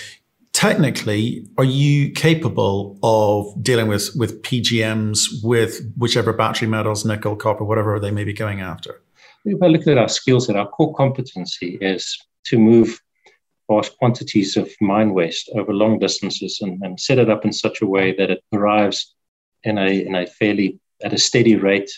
technically, 0.52 1.48
are 1.56 1.64
you 1.64 2.12
capable 2.12 2.98
of 3.02 3.62
dealing 3.62 3.88
with 3.88 4.10
with 4.14 4.42
PGMs 4.42 5.42
with 5.42 5.80
whichever 5.96 6.34
battery 6.34 6.68
metals, 6.68 7.06
nickel, 7.06 7.36
copper, 7.36 7.64
whatever 7.64 7.98
they 7.98 8.10
may 8.10 8.24
be 8.24 8.34
going 8.34 8.60
after? 8.60 9.00
If 9.46 9.62
I 9.62 9.68
look 9.68 9.86
at 9.86 9.96
our 9.96 10.10
skills 10.10 10.50
and 10.50 10.58
our 10.58 10.68
core 10.68 10.94
competency 10.94 11.78
is 11.80 12.18
to 12.48 12.58
move 12.58 13.00
vast 13.70 13.96
quantities 13.96 14.58
of 14.58 14.70
mine 14.82 15.14
waste 15.14 15.48
over 15.54 15.72
long 15.72 15.98
distances 15.98 16.58
and, 16.60 16.82
and 16.82 17.00
set 17.00 17.18
it 17.18 17.30
up 17.30 17.46
in 17.46 17.52
such 17.54 17.80
a 17.80 17.86
way 17.86 18.14
that 18.18 18.30
it 18.30 18.44
arrives 18.52 19.14
in 19.64 19.78
a 19.78 20.04
in 20.04 20.14
a 20.14 20.26
fairly 20.26 20.78
at 21.02 21.12
a 21.12 21.18
steady 21.18 21.56
rate. 21.56 21.90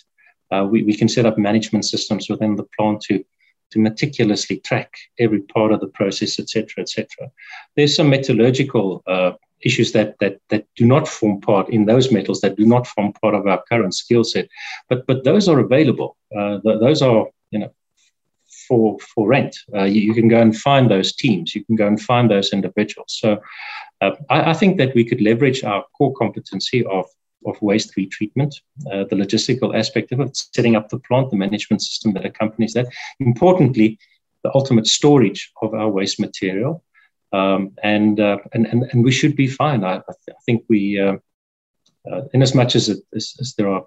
Uh, 0.50 0.66
we, 0.70 0.82
we 0.82 0.96
can 0.96 1.08
set 1.08 1.26
up 1.26 1.38
management 1.38 1.84
systems 1.84 2.28
within 2.28 2.56
the 2.56 2.66
plant 2.76 3.00
to, 3.02 3.24
to 3.70 3.78
meticulously 3.78 4.58
track 4.58 4.94
every 5.18 5.40
part 5.40 5.72
of 5.72 5.80
the 5.80 5.88
process, 5.88 6.38
etc., 6.38 6.68
etc. 6.78 7.06
There's 7.76 7.96
some 7.96 8.10
metallurgical 8.10 9.02
uh, 9.06 9.32
issues 9.62 9.92
that, 9.92 10.18
that 10.20 10.40
that 10.50 10.66
do 10.76 10.84
not 10.84 11.08
form 11.08 11.40
part 11.40 11.68
in 11.70 11.86
those 11.86 12.12
metals 12.12 12.40
that 12.40 12.56
do 12.56 12.66
not 12.66 12.86
form 12.86 13.12
part 13.14 13.34
of 13.34 13.46
our 13.46 13.62
current 13.68 13.94
skill 13.94 14.24
set, 14.24 14.48
but 14.88 15.06
but 15.06 15.24
those 15.24 15.48
are 15.48 15.58
available. 15.58 16.16
Uh, 16.36 16.58
th- 16.60 16.80
those 16.80 17.00
are 17.02 17.26
you 17.50 17.60
know 17.60 17.72
for 18.68 18.98
for 19.00 19.26
rent. 19.26 19.56
Uh, 19.74 19.84
you, 19.84 20.00
you, 20.02 20.14
can 20.14 20.28
go 20.28 20.40
and 20.40 20.56
find 20.56 20.90
those 20.90 21.14
teams. 21.14 21.54
You 21.54 21.64
can 21.64 21.76
go 21.76 21.86
and 21.86 22.00
find 22.00 22.30
those 22.30 22.52
individuals. 22.52 23.16
So 23.20 23.40
uh, 24.00 24.12
I, 24.30 24.50
I, 24.50 24.54
think 24.54 24.78
that 24.78 24.94
we 24.94 25.04
could 25.04 25.20
leverage 25.20 25.64
our 25.64 25.84
core 25.96 26.14
competency 26.14 26.84
of 26.86 27.06
of 27.46 27.60
waste 27.62 27.96
retreatment, 27.96 28.54
uh, 28.90 29.04
the 29.10 29.16
logistical 29.16 29.76
aspect 29.76 30.12
of 30.12 30.20
it, 30.20 30.36
setting 30.36 30.76
up 30.76 30.88
the 30.88 30.98
plant, 31.00 31.30
the 31.30 31.36
management 31.36 31.82
system 31.82 32.12
that 32.14 32.24
accompanies 32.24 32.72
that. 32.74 32.86
Importantly, 33.20 33.98
the 34.42 34.54
ultimate 34.54 34.86
storage 34.86 35.52
of 35.62 35.74
our 35.74 35.88
waste 35.88 36.20
material. 36.20 36.84
Um, 37.32 37.72
and, 37.82 38.20
uh, 38.20 38.38
and, 38.52 38.66
and, 38.66 38.82
and 38.92 39.04
we 39.04 39.10
should 39.10 39.36
be 39.36 39.46
fine. 39.46 39.84
I, 39.84 39.96
I, 39.96 40.12
th- 40.24 40.36
I 40.36 40.40
think 40.44 40.64
we, 40.68 41.00
uh, 41.00 41.16
uh, 42.10 42.22
in 42.34 42.42
as 42.42 42.54
much 42.54 42.76
as, 42.76 42.90
as, 43.14 43.34
as 43.40 43.54
there 43.56 43.68
are 43.68 43.86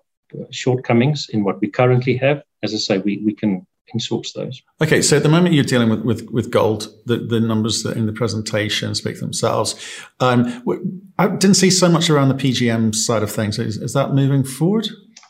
shortcomings 0.49 1.29
in 1.29 1.43
what 1.43 1.61
we 1.61 1.69
currently 1.69 2.17
have, 2.17 2.41
as 2.63 2.73
I 2.73 2.77
say, 2.77 2.97
we, 2.97 3.21
we 3.23 3.35
can 3.35 3.67
source 3.99 4.33
those. 4.33 4.61
Okay, 4.81 5.01
so 5.01 5.17
at 5.17 5.23
the 5.23 5.29
moment 5.29 5.55
you're 5.55 5.63
dealing 5.63 5.89
with 5.89 6.01
with, 6.01 6.29
with 6.31 6.51
gold, 6.51 6.87
the, 7.05 7.17
the 7.17 7.39
numbers 7.39 7.85
in 7.85 8.05
the 8.05 8.13
presentation 8.13 8.95
speak 8.95 9.19
themselves. 9.19 9.75
Um, 10.19 10.63
I 11.17 11.27
didn't 11.27 11.55
see 11.55 11.69
so 11.69 11.89
much 11.89 12.09
around 12.09 12.29
the 12.29 12.35
PGM 12.35 12.93
side 12.93 13.23
of 13.23 13.31
things. 13.31 13.59
Is, 13.59 13.77
is 13.77 13.93
that 13.93 14.13
moving 14.13 14.43
forward? 14.43 14.87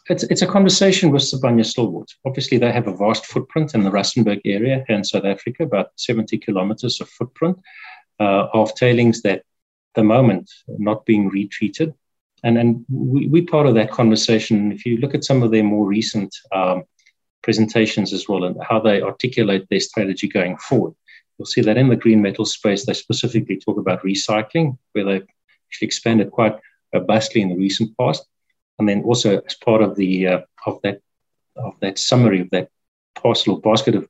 It's, 0.08 0.24
it's 0.24 0.44
a 0.44 0.48
conversation 0.48 1.10
with 1.12 1.24
Sibanye 1.24 1.66
Stillwater. 1.66 2.14
Obviously, 2.26 2.60
they 2.60 2.72
have 2.72 2.88
a 2.88 2.96
vast 2.96 3.26
footprint 3.26 3.74
in 3.74 3.84
the 3.84 3.90
Rustenburg 3.90 4.40
area 4.46 4.84
here 4.88 4.98
in 4.98 5.04
South 5.04 5.26
Africa, 5.26 5.64
about 5.64 5.88
70 5.98 6.38
kilometers 6.38 7.02
of 7.02 7.10
footprint 7.10 7.58
uh, 8.20 8.48
of 8.54 8.76
tailings 8.76 9.24
that 9.24 9.44
the 9.96 10.04
moment 10.04 10.52
not 10.68 11.06
being 11.06 11.30
retreated. 11.30 11.94
And, 12.44 12.58
and 12.58 12.86
we, 12.88 13.28
we're 13.28 13.46
part 13.46 13.66
of 13.66 13.74
that 13.76 13.90
conversation. 13.90 14.72
If 14.72 14.86
you 14.86 14.98
look 14.98 15.16
at 15.16 15.24
some 15.24 15.42
of 15.42 15.52
their 15.52 15.64
more 15.64 15.88
recent 15.88 16.36
um, 16.52 16.84
presentations 17.46 18.12
as 18.12 18.28
well 18.28 18.44
and 18.46 18.58
how 18.70 18.80
they 18.80 19.02
articulate 19.02 19.66
their 19.70 19.80
strategy 19.80 20.28
going 20.28 20.58
forward. 20.58 20.94
You'll 21.38 21.54
see 21.56 21.62
that 21.62 21.78
in 21.78 21.90
the 21.90 21.96
green 22.04 22.22
metal 22.22 22.46
space, 22.46 22.86
they 22.86 22.94
specifically 22.94 23.58
talk 23.58 23.78
about 23.78 24.04
recycling, 24.04 24.78
where 24.94 25.06
they've 25.06 25.28
actually 25.68 25.86
expanded 25.86 26.32
quite 26.32 26.56
robustly 26.94 27.42
in 27.42 27.50
the 27.50 27.56
recent 27.68 27.96
past. 27.98 28.26
And 28.80 28.90
then 28.90 29.04
also 29.04 29.42
as 29.42 29.56
part 29.68 29.82
of 29.84 29.96
the 29.96 30.28
uh, 30.28 30.42
of 30.66 30.82
that 30.84 31.00
of 31.56 31.74
that 31.82 31.98
summary 32.00 32.42
of 32.42 32.50
that 32.50 32.70
parcel 33.22 33.54
or 33.54 33.62
basket 33.62 33.96
of 33.96 34.08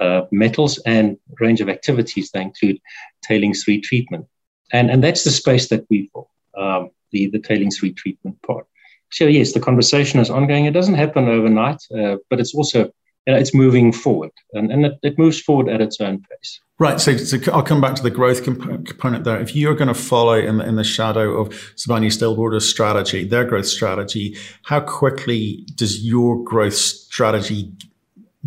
uh, 0.00 0.22
metals 0.30 0.78
and 0.84 1.16
range 1.40 1.60
of 1.62 1.68
activities, 1.68 2.30
they 2.30 2.42
include 2.42 2.78
tailings 3.22 3.64
retreatment, 3.66 4.26
and 4.72 4.90
and 4.90 5.02
that's 5.02 5.24
the 5.24 5.30
space 5.30 5.68
that 5.68 5.86
we 5.88 6.10
for 6.12 6.26
um, 6.58 6.90
the 7.12 7.22
the 7.34 7.38
tailings 7.38 7.80
retreatment 7.80 8.36
part. 8.46 8.66
So 9.12 9.26
yes, 9.26 9.52
the 9.52 9.60
conversation 9.60 10.20
is 10.20 10.30
ongoing. 10.30 10.64
It 10.64 10.72
doesn't 10.72 10.94
happen 10.94 11.28
overnight, 11.28 11.82
uh, 11.96 12.16
but 12.30 12.40
it's 12.40 12.54
also 12.54 12.90
you 13.26 13.32
know, 13.32 13.38
it's 13.38 13.54
moving 13.54 13.92
forward 13.92 14.32
and, 14.52 14.72
and 14.72 14.86
it, 14.86 14.98
it, 15.02 15.18
moves 15.18 15.40
forward 15.40 15.68
at 15.68 15.80
its 15.80 16.00
own 16.00 16.20
pace. 16.28 16.60
Right. 16.78 17.00
So, 17.00 17.16
so 17.16 17.38
I'll 17.52 17.62
come 17.62 17.80
back 17.80 17.94
to 17.94 18.02
the 18.02 18.10
growth 18.10 18.44
comp- 18.44 18.86
component 18.86 19.24
there. 19.24 19.40
If 19.40 19.54
you're 19.54 19.76
going 19.76 19.88
to 19.88 19.94
follow 19.94 20.34
in 20.34 20.58
the, 20.58 20.66
in 20.66 20.74
the 20.74 20.84
shadow 20.84 21.40
of 21.40 21.50
Sibanye-Stillwater's 21.76 22.68
strategy, 22.68 23.24
their 23.24 23.44
growth 23.44 23.66
strategy, 23.66 24.36
how 24.64 24.80
quickly 24.80 25.64
does 25.76 26.04
your 26.04 26.42
growth 26.42 26.74
strategy 26.74 27.72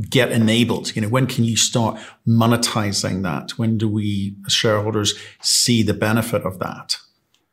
get 0.10 0.34
enabled? 0.34 0.94
You 0.94 1.04
know, 1.04 1.10
when 1.10 1.28
can 1.28 1.46
you 1.46 1.56
start 1.56 1.98
monetizing 2.28 3.24
that? 3.24 3.52
When 3.52 3.78
do 3.78 3.88
we 3.88 4.36
as 4.46 4.52
shareholders 4.52 5.14
see 5.42 5.84
the 5.84 5.94
benefit 5.94 6.44
of 6.44 6.60
that? 6.60 6.98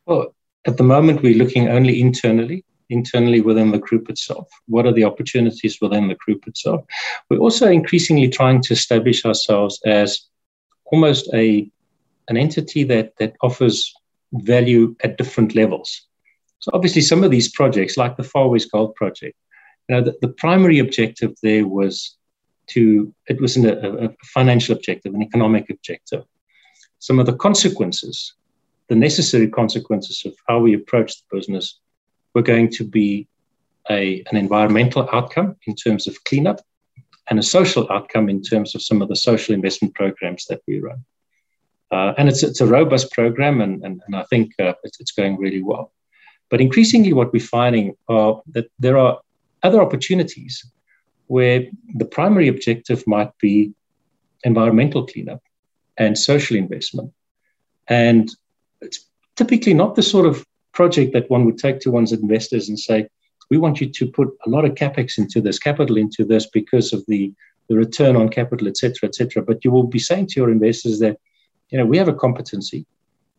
Well, 0.05 0.35
at 0.65 0.75
the 0.75 0.83
moment, 0.83 1.21
we're 1.21 1.37
looking 1.37 1.69
only 1.69 2.01
internally 2.01 2.65
internally 2.93 3.41
within 3.41 3.71
the 3.71 3.83
group 3.87 4.09
itself? 4.09 4.47
What 4.67 4.85
are 4.85 4.93
the 4.93 5.03
opportunities 5.03 5.79
within 5.81 6.07
the 6.07 6.15
group 6.15 6.47
itself? 6.47 6.85
We're 7.29 7.45
also 7.45 7.67
increasingly 7.69 8.29
trying 8.29 8.61
to 8.63 8.73
establish 8.73 9.25
ourselves 9.25 9.81
as 9.85 10.29
almost 10.85 11.29
a 11.33 11.69
an 12.29 12.37
entity 12.37 12.83
that 12.85 13.07
that 13.19 13.33
offers 13.41 13.93
value 14.33 14.95
at 15.03 15.17
different 15.17 15.55
levels. 15.55 15.89
So 16.59 16.71
obviously, 16.73 17.01
some 17.01 17.23
of 17.23 17.31
these 17.31 17.51
projects, 17.51 17.97
like 17.97 18.15
the 18.15 18.23
Far 18.23 18.47
West 18.47 18.71
Gold 18.71 18.95
Project, 18.95 19.35
you 19.87 19.95
know, 19.95 20.01
the, 20.01 20.15
the 20.21 20.33
primary 20.43 20.79
objective 20.79 21.33
there 21.43 21.67
was 21.67 22.15
to 22.67 23.13
it 23.27 23.41
was 23.41 23.57
a, 23.57 24.05
a 24.05 24.09
financial 24.23 24.75
objective, 24.75 25.13
an 25.13 25.21
economic 25.21 25.69
objective. 25.69 26.23
Some 26.99 27.19
of 27.19 27.25
the 27.25 27.35
consequences, 27.35 28.35
the 28.87 28.95
necessary 28.95 29.49
consequences 29.49 30.23
of 30.25 30.33
how 30.47 30.59
we 30.59 30.73
approach 30.73 31.09
the 31.17 31.37
business 31.37 31.79
we're 32.33 32.41
going 32.41 32.69
to 32.71 32.83
be 32.83 33.27
a, 33.89 34.23
an 34.31 34.37
environmental 34.37 35.09
outcome 35.11 35.55
in 35.67 35.75
terms 35.75 36.07
of 36.07 36.23
cleanup 36.23 36.61
and 37.29 37.39
a 37.39 37.43
social 37.43 37.91
outcome 37.91 38.29
in 38.29 38.41
terms 38.41 38.75
of 38.75 38.81
some 38.81 39.01
of 39.01 39.09
the 39.09 39.15
social 39.15 39.53
investment 39.53 39.93
programs 39.95 40.45
that 40.45 40.61
we 40.67 40.79
run. 40.79 41.03
Uh, 41.91 42.13
and 42.17 42.27
it's, 42.27 42.43
it's 42.43 42.61
a 42.61 42.65
robust 42.65 43.11
program, 43.11 43.61
and, 43.61 43.83
and, 43.83 44.01
and 44.07 44.15
I 44.15 44.23
think 44.23 44.53
uh, 44.59 44.73
it's, 44.83 44.99
it's 44.99 45.11
going 45.11 45.37
really 45.37 45.61
well. 45.61 45.91
But 46.49 46.59
increasingly, 46.59 47.13
what 47.13 47.31
we're 47.31 47.39
finding 47.39 47.95
are 48.07 48.41
that 48.47 48.67
there 48.79 48.97
are 48.97 49.19
other 49.61 49.81
opportunities 49.81 50.65
where 51.27 51.65
the 51.95 52.05
primary 52.05 52.47
objective 52.47 53.05
might 53.07 53.31
be 53.39 53.73
environmental 54.43 55.05
cleanup 55.05 55.41
and 55.97 56.17
social 56.17 56.57
investment. 56.57 57.13
And 57.87 58.29
it's 58.81 59.07
typically 59.35 59.73
not 59.73 59.95
the 59.95 60.03
sort 60.03 60.25
of 60.25 60.45
project 60.73 61.13
that 61.13 61.29
one 61.29 61.45
would 61.45 61.57
take 61.57 61.79
to 61.81 61.91
one's 61.91 62.11
investors 62.11 62.69
and 62.69 62.79
say, 62.79 63.07
we 63.49 63.57
want 63.57 63.79
you 63.81 63.89
to 63.89 64.07
put 64.07 64.29
a 64.45 64.49
lot 64.49 64.65
of 64.65 64.75
capex 64.75 65.17
into 65.17 65.39
this, 65.41 65.59
capital 65.59 65.97
into 65.97 66.25
this 66.25 66.47
because 66.47 66.93
of 66.93 67.03
the, 67.07 67.31
the 67.69 67.75
return 67.75 68.15
on 68.15 68.29
capital, 68.29 68.67
et 68.67 68.77
cetera, 68.77 69.07
et 69.07 69.15
cetera. 69.15 69.43
But 69.43 69.63
you 69.63 69.71
will 69.71 69.87
be 69.87 69.99
saying 69.99 70.27
to 70.27 70.39
your 70.39 70.51
investors 70.51 70.99
that, 70.99 71.17
you 71.69 71.77
know, 71.77 71.85
we 71.85 71.97
have 71.97 72.07
a 72.07 72.13
competency, 72.13 72.85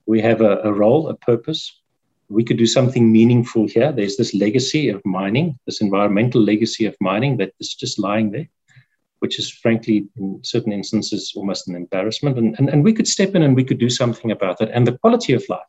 we 0.07 0.21
have 0.21 0.41
a, 0.41 0.59
a 0.59 0.73
role, 0.73 1.09
a 1.09 1.15
purpose. 1.15 1.81
We 2.29 2.45
could 2.45 2.57
do 2.57 2.67
something 2.67 3.11
meaningful 3.11 3.67
here. 3.67 3.93
There's 3.93 4.17
this 4.17 4.35
legacy 4.35 4.89
of 4.89 5.05
mining, 5.05 5.59
this 5.67 5.81
environmental 5.81 6.41
legacy 6.41 6.87
of 6.87 6.97
mining 7.01 7.37
that 7.39 7.53
is 7.61 7.75
just 7.75 7.99
lying 7.99 8.31
there, 8.31 8.49
which 9.19 9.39
is 9.39 9.51
frankly, 9.51 10.07
in 10.17 10.41
certain 10.43 10.73
instances, 10.73 11.33
almost 11.37 11.69
an 11.69 11.75
embarrassment. 11.75 12.39
And, 12.39 12.55
and, 12.59 12.69
and 12.71 12.85
we 12.85 12.93
could 12.93 13.09
step 13.09 13.35
in 13.35 13.43
and 13.43 13.57
we 13.57 13.65
could 13.65 13.79
do 13.79 13.91
something 13.91 14.31
about 14.31 14.61
it. 14.61 14.71
And 14.73 14.87
the 14.87 14.99
quality 14.99 15.33
of 15.33 15.45
life 15.49 15.61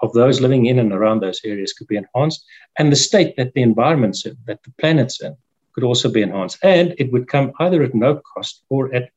of 0.00 0.12
those 0.12 0.40
living 0.40 0.66
in 0.66 0.78
and 0.78 0.92
around 0.92 1.20
those 1.20 1.40
areas 1.44 1.72
could 1.72 1.86
be 1.86 1.96
enhanced, 1.96 2.44
and 2.78 2.90
the 2.90 2.96
state 2.96 3.36
that 3.36 3.54
the 3.54 3.62
environment's 3.62 4.26
in, 4.26 4.36
that 4.46 4.62
the 4.62 4.72
planet's 4.78 5.20
in, 5.22 5.36
could 5.72 5.84
also 5.84 6.10
be 6.10 6.22
enhanced. 6.22 6.58
And 6.62 6.94
it 6.98 7.12
would 7.12 7.28
come 7.28 7.52
either 7.60 7.82
at 7.82 7.94
no 7.94 8.20
cost 8.34 8.62
or 8.68 8.94
at 8.94 9.10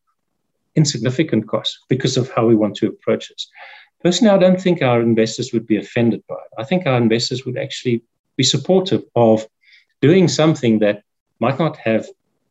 insignificant 0.75 1.47
cost 1.47 1.79
because 1.87 2.17
of 2.17 2.31
how 2.31 2.45
we 2.45 2.55
want 2.55 2.75
to 2.77 2.87
approach 2.87 3.29
this. 3.29 3.49
Personally, 4.03 4.33
I 4.33 4.37
don't 4.37 4.61
think 4.61 4.81
our 4.81 5.01
investors 5.01 5.51
would 5.51 5.67
be 5.67 5.77
offended 5.77 6.23
by 6.27 6.35
it. 6.35 6.51
I 6.57 6.63
think 6.63 6.85
our 6.85 6.97
investors 6.97 7.45
would 7.45 7.57
actually 7.57 8.03
be 8.37 8.43
supportive 8.43 9.03
of 9.15 9.45
doing 10.01 10.27
something 10.27 10.79
that 10.79 11.03
might 11.39 11.59
not 11.59 11.77
have 11.77 12.07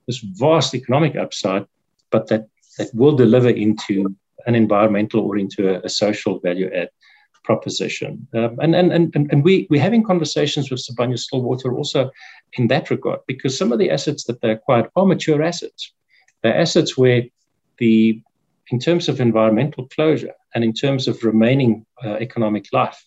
this 0.06 0.18
vast 0.18 0.74
economic 0.74 1.16
upside, 1.16 1.66
but 2.10 2.26
that, 2.28 2.48
that 2.78 2.90
will 2.94 3.16
deliver 3.16 3.50
into 3.50 4.14
an 4.46 4.54
environmental 4.54 5.20
or 5.20 5.36
into 5.36 5.68
a, 5.68 5.80
a 5.84 5.88
social 5.88 6.38
value 6.40 6.70
add 6.74 6.90
proposition. 7.44 8.26
Um, 8.34 8.58
and, 8.60 8.74
and, 8.74 8.92
and, 8.92 9.32
and 9.32 9.44
we, 9.44 9.66
we're 9.70 9.80
having 9.80 10.02
conversations 10.02 10.70
with 10.70 10.84
Sibanye 10.84 11.18
Stillwater 11.18 11.74
also 11.74 12.10
in 12.54 12.68
that 12.68 12.90
regard, 12.90 13.20
because 13.26 13.56
some 13.56 13.72
of 13.72 13.78
the 13.78 13.90
assets 13.90 14.24
that 14.24 14.40
they 14.40 14.50
acquired 14.50 14.90
are 14.96 15.06
mature 15.06 15.42
assets. 15.42 15.92
They're 16.42 16.56
assets 16.56 16.96
where 16.96 17.24
the, 17.78 18.22
in 18.70 18.78
terms 18.78 19.08
of 19.08 19.20
environmental 19.20 19.86
closure 19.88 20.34
and 20.54 20.62
in 20.62 20.72
terms 20.72 21.08
of 21.08 21.24
remaining 21.24 21.86
uh, 22.04 22.14
economic 22.14 22.66
life, 22.72 23.02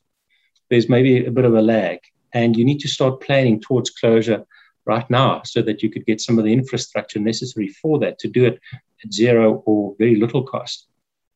there's 0.69 0.89
maybe 0.89 1.25
a 1.25 1.31
bit 1.31 1.45
of 1.45 1.55
a 1.55 1.61
lag. 1.61 1.99
And 2.33 2.55
you 2.55 2.65
need 2.65 2.79
to 2.79 2.87
start 2.87 3.21
planning 3.21 3.59
towards 3.59 3.89
closure 3.89 4.45
right 4.85 5.07
now 5.09 5.41
so 5.43 5.61
that 5.61 5.83
you 5.83 5.89
could 5.89 6.05
get 6.05 6.21
some 6.21 6.39
of 6.39 6.45
the 6.45 6.53
infrastructure 6.53 7.19
necessary 7.19 7.67
for 7.67 7.99
that 7.99 8.17
to 8.19 8.27
do 8.27 8.45
it 8.45 8.59
at 9.03 9.13
zero 9.13 9.63
or 9.65 9.95
very 9.99 10.15
little 10.15 10.43
cost. 10.43 10.87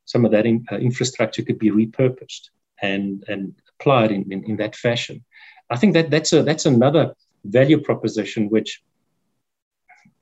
Some 0.05 0.25
of 0.25 0.31
that 0.31 0.45
in, 0.45 0.65
uh, 0.71 0.77
infrastructure 0.77 1.43
could 1.43 1.59
be 1.59 1.71
repurposed 1.71 2.49
and, 2.81 3.23
and 3.27 3.53
applied 3.73 4.11
in, 4.11 4.31
in, 4.31 4.43
in, 4.45 4.57
that 4.57 4.75
fashion. 4.75 5.23
I 5.69 5.77
think 5.77 5.93
that 5.93 6.09
that's, 6.09 6.33
a, 6.33 6.43
that's 6.43 6.65
another 6.65 7.13
value 7.43 7.79
proposition 7.79 8.49
which 8.49 8.81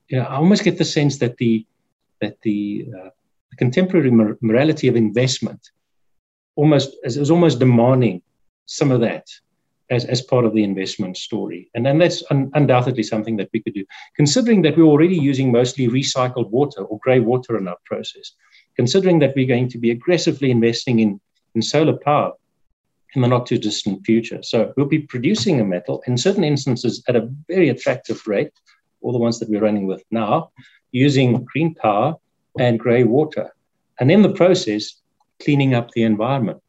you 0.08 0.18
know, 0.18 0.24
I 0.24 0.36
almost 0.36 0.64
get 0.64 0.78
the 0.78 0.84
sense 0.84 1.18
that 1.18 1.36
the, 1.38 1.66
that 2.20 2.40
the, 2.42 2.86
uh, 2.96 3.10
contemporary 3.56 4.10
morality 4.40 4.88
of 4.88 4.96
investment 4.96 5.70
almost 6.56 6.96
is, 7.04 7.16
is 7.16 7.30
almost 7.30 7.58
demanding 7.58 8.22
some 8.66 8.90
of 8.90 9.00
that 9.00 9.26
as, 9.90 10.04
as 10.06 10.22
part 10.22 10.44
of 10.44 10.54
the 10.54 10.64
investment 10.64 11.16
story. 11.16 11.70
And 11.74 11.84
then 11.84 11.98
that's 11.98 12.22
un- 12.30 12.50
undoubtedly 12.54 13.02
something 13.02 13.36
that 13.36 13.50
we 13.52 13.60
could 13.60 13.74
do. 13.74 13.84
Considering 14.16 14.62
that 14.62 14.76
we're 14.76 14.84
already 14.84 15.16
using 15.16 15.52
mostly 15.52 15.88
recycled 15.88 16.50
water 16.50 16.82
or 16.82 16.98
grey 17.00 17.20
water 17.20 17.58
in 17.58 17.68
our 17.68 17.76
process, 17.84 18.32
considering 18.76 19.18
that 19.20 19.34
we're 19.36 19.46
going 19.46 19.68
to 19.68 19.78
be 19.78 19.90
aggressively 19.90 20.50
investing 20.50 21.00
in, 21.00 21.20
in 21.54 21.62
solar 21.62 21.96
power, 21.96 22.32
in 23.14 23.22
the 23.22 23.28
not 23.28 23.46
too 23.46 23.58
distant 23.58 24.04
future. 24.04 24.42
So 24.42 24.72
we'll 24.76 24.86
be 24.86 25.00
producing 25.00 25.60
a 25.60 25.64
metal 25.64 26.02
in 26.06 26.18
certain 26.18 26.44
instances 26.44 27.02
at 27.08 27.16
a 27.16 27.28
very 27.48 27.68
attractive 27.68 28.26
rate, 28.26 28.50
all 29.00 29.12
the 29.12 29.18
ones 29.18 29.38
that 29.38 29.48
we're 29.48 29.60
running 29.60 29.86
with 29.86 30.02
now, 30.10 30.50
using 30.92 31.44
green 31.44 31.74
power 31.74 32.14
and 32.58 32.78
grey 32.78 33.04
water. 33.04 33.50
And 34.00 34.10
in 34.10 34.22
the 34.22 34.32
process, 34.32 34.94
cleaning 35.42 35.74
up 35.74 35.90
the 35.92 36.02
environment. 36.02 36.60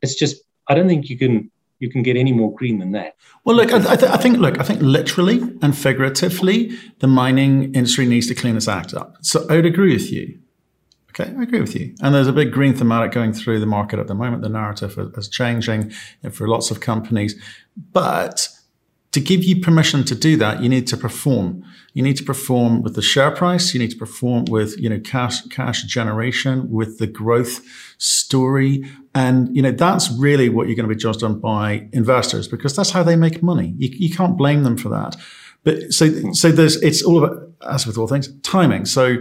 It's 0.00 0.14
just, 0.14 0.42
I 0.68 0.74
don't 0.74 0.88
think 0.88 1.08
you 1.08 1.18
can 1.18 1.50
you 1.82 1.90
can 1.90 2.04
get 2.04 2.16
any 2.16 2.32
more 2.32 2.54
green 2.54 2.78
than 2.78 2.92
that. 2.92 3.16
Well, 3.44 3.56
look, 3.56 3.72
I, 3.72 3.96
th- 3.96 4.08
I, 4.08 4.16
think, 4.16 4.38
look, 4.38 4.60
I 4.60 4.62
think 4.62 4.80
literally 4.80 5.40
and 5.62 5.76
figuratively, 5.76 6.78
the 7.00 7.08
mining 7.08 7.74
industry 7.74 8.06
needs 8.06 8.28
to 8.28 8.36
clean 8.36 8.56
its 8.56 8.68
act 8.68 8.94
up. 8.94 9.16
So 9.20 9.44
I 9.50 9.56
would 9.56 9.66
agree 9.66 9.92
with 9.92 10.12
you. 10.12 10.38
Okay, 11.12 11.30
I 11.38 11.42
agree 11.42 11.60
with 11.60 11.74
you. 11.74 11.94
And 12.00 12.14
there's 12.14 12.26
a 12.26 12.32
big 12.32 12.52
green 12.52 12.74
thematic 12.74 13.12
going 13.12 13.34
through 13.34 13.60
the 13.60 13.66
market 13.66 13.98
at 13.98 14.06
the 14.06 14.14
moment. 14.14 14.42
The 14.42 14.48
narrative 14.48 14.98
is 15.16 15.28
changing 15.28 15.90
for 16.30 16.48
lots 16.48 16.70
of 16.70 16.80
companies. 16.80 17.38
But 17.92 18.48
to 19.12 19.20
give 19.20 19.44
you 19.44 19.60
permission 19.60 20.04
to 20.04 20.14
do 20.14 20.38
that, 20.38 20.62
you 20.62 20.70
need 20.70 20.86
to 20.86 20.96
perform. 20.96 21.64
You 21.92 22.02
need 22.02 22.16
to 22.16 22.24
perform 22.24 22.80
with 22.80 22.94
the 22.94 23.02
share 23.02 23.30
price. 23.30 23.74
You 23.74 23.80
need 23.80 23.90
to 23.90 23.96
perform 23.96 24.46
with, 24.46 24.78
you 24.78 24.88
know, 24.88 25.00
cash, 25.00 25.42
cash 25.48 25.82
generation, 25.82 26.70
with 26.70 26.98
the 26.98 27.06
growth 27.06 27.60
story. 27.98 28.82
And, 29.14 29.54
you 29.54 29.60
know, 29.60 29.72
that's 29.72 30.10
really 30.12 30.48
what 30.48 30.66
you're 30.66 30.76
going 30.76 30.88
to 30.88 30.94
be 30.94 30.98
judged 30.98 31.22
on 31.22 31.40
by 31.40 31.90
investors 31.92 32.48
because 32.48 32.74
that's 32.74 32.90
how 32.90 33.02
they 33.02 33.16
make 33.16 33.42
money. 33.42 33.74
You, 33.76 33.90
you 33.92 34.14
can't 34.14 34.38
blame 34.38 34.62
them 34.62 34.78
for 34.78 34.88
that. 34.88 35.16
But 35.62 35.92
so, 35.92 36.32
so 36.32 36.50
there's, 36.50 36.82
it's 36.82 37.02
all 37.02 37.22
about, 37.22 37.50
as 37.68 37.86
with 37.86 37.98
all 37.98 38.08
things, 38.08 38.32
timing. 38.40 38.86
So 38.86 39.18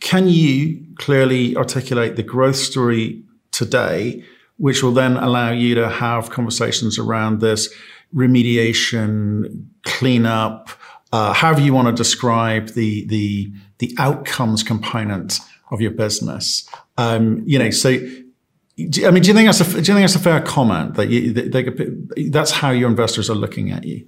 can 0.00 0.28
you 0.28 0.84
clearly 0.96 1.56
articulate 1.56 2.16
the 2.16 2.22
growth 2.22 2.56
story 2.56 3.22
today, 3.52 4.22
which 4.58 4.82
will 4.82 4.92
then 4.92 5.16
allow 5.16 5.50
you 5.50 5.74
to 5.74 5.88
have 5.88 6.30
conversations 6.30 6.98
around 6.98 7.40
this 7.40 7.72
remediation, 8.14 9.66
cleanup, 9.84 10.70
uh, 11.12 11.32
however 11.32 11.60
you 11.60 11.72
want 11.72 11.88
to 11.88 11.94
describe 11.94 12.68
the 12.70 13.06
the 13.06 13.50
the 13.78 13.94
outcomes 13.98 14.62
component 14.62 15.38
of 15.70 15.80
your 15.80 15.90
business. 15.90 16.68
Um, 16.96 17.42
you 17.46 17.58
know, 17.58 17.70
so 17.70 17.90
I 17.90 19.10
mean, 19.10 19.22
do 19.22 19.28
you 19.28 19.34
think 19.34 19.48
that's 19.48 19.60
a 19.60 19.64
do 19.64 19.78
you 19.78 19.84
think 19.84 20.00
that's 20.00 20.14
a 20.14 20.20
fair 20.20 20.40
comment 20.40 20.94
that 20.94 21.08
you 21.08 21.32
that 21.32 21.52
they, 21.52 22.28
that's 22.28 22.50
how 22.50 22.70
your 22.70 22.90
investors 22.90 23.30
are 23.30 23.34
looking 23.34 23.70
at 23.70 23.84
you? 23.84 24.06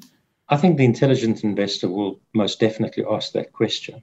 I 0.50 0.56
think 0.56 0.78
the 0.78 0.84
intelligent 0.84 1.44
investor 1.44 1.88
will 1.88 2.20
most 2.34 2.58
definitely 2.58 3.04
ask 3.10 3.32
that 3.32 3.52
question 3.52 4.02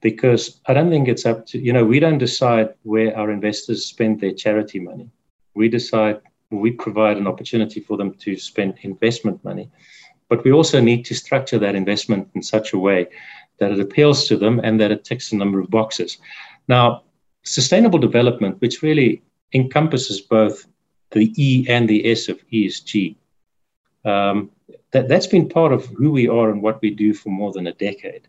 because 0.00 0.60
I 0.66 0.74
don't 0.74 0.90
think 0.90 1.08
it's 1.08 1.26
up 1.26 1.46
to, 1.46 1.58
you 1.58 1.72
know, 1.72 1.84
we 1.84 2.00
don't 2.00 2.18
decide 2.18 2.74
where 2.82 3.16
our 3.16 3.30
investors 3.30 3.86
spend 3.86 4.20
their 4.20 4.32
charity 4.32 4.78
money. 4.78 5.10
We 5.54 5.68
decide, 5.68 6.20
we 6.50 6.70
provide 6.70 7.16
an 7.16 7.26
opportunity 7.26 7.80
for 7.80 7.96
them 7.96 8.14
to 8.14 8.36
spend 8.36 8.78
investment 8.82 9.42
money. 9.44 9.70
But 10.28 10.44
we 10.44 10.52
also 10.52 10.80
need 10.80 11.04
to 11.06 11.14
structure 11.14 11.58
that 11.58 11.74
investment 11.74 12.28
in 12.34 12.42
such 12.42 12.72
a 12.72 12.78
way 12.78 13.08
that 13.58 13.72
it 13.72 13.80
appeals 13.80 14.28
to 14.28 14.36
them, 14.36 14.60
and 14.62 14.80
that 14.80 14.92
it 14.92 15.04
ticks 15.04 15.32
a 15.32 15.36
number 15.36 15.58
of 15.58 15.68
boxes. 15.68 16.18
Now, 16.68 17.02
sustainable 17.42 17.98
development, 17.98 18.60
which 18.60 18.82
really 18.82 19.22
encompasses 19.52 20.20
both 20.20 20.66
the 21.10 21.32
E 21.36 21.66
and 21.68 21.88
the 21.88 22.08
S 22.08 22.28
of 22.28 22.38
ESG, 22.52 23.16
um, 24.04 24.50
that, 24.92 25.08
that's 25.08 25.26
been 25.26 25.48
part 25.48 25.72
of 25.72 25.86
who 25.86 26.10
we 26.10 26.28
are 26.28 26.50
and 26.50 26.62
what 26.62 26.80
we 26.80 26.90
do 26.90 27.12
for 27.14 27.30
more 27.30 27.52
than 27.52 27.66
a 27.66 27.72
decade. 27.72 28.28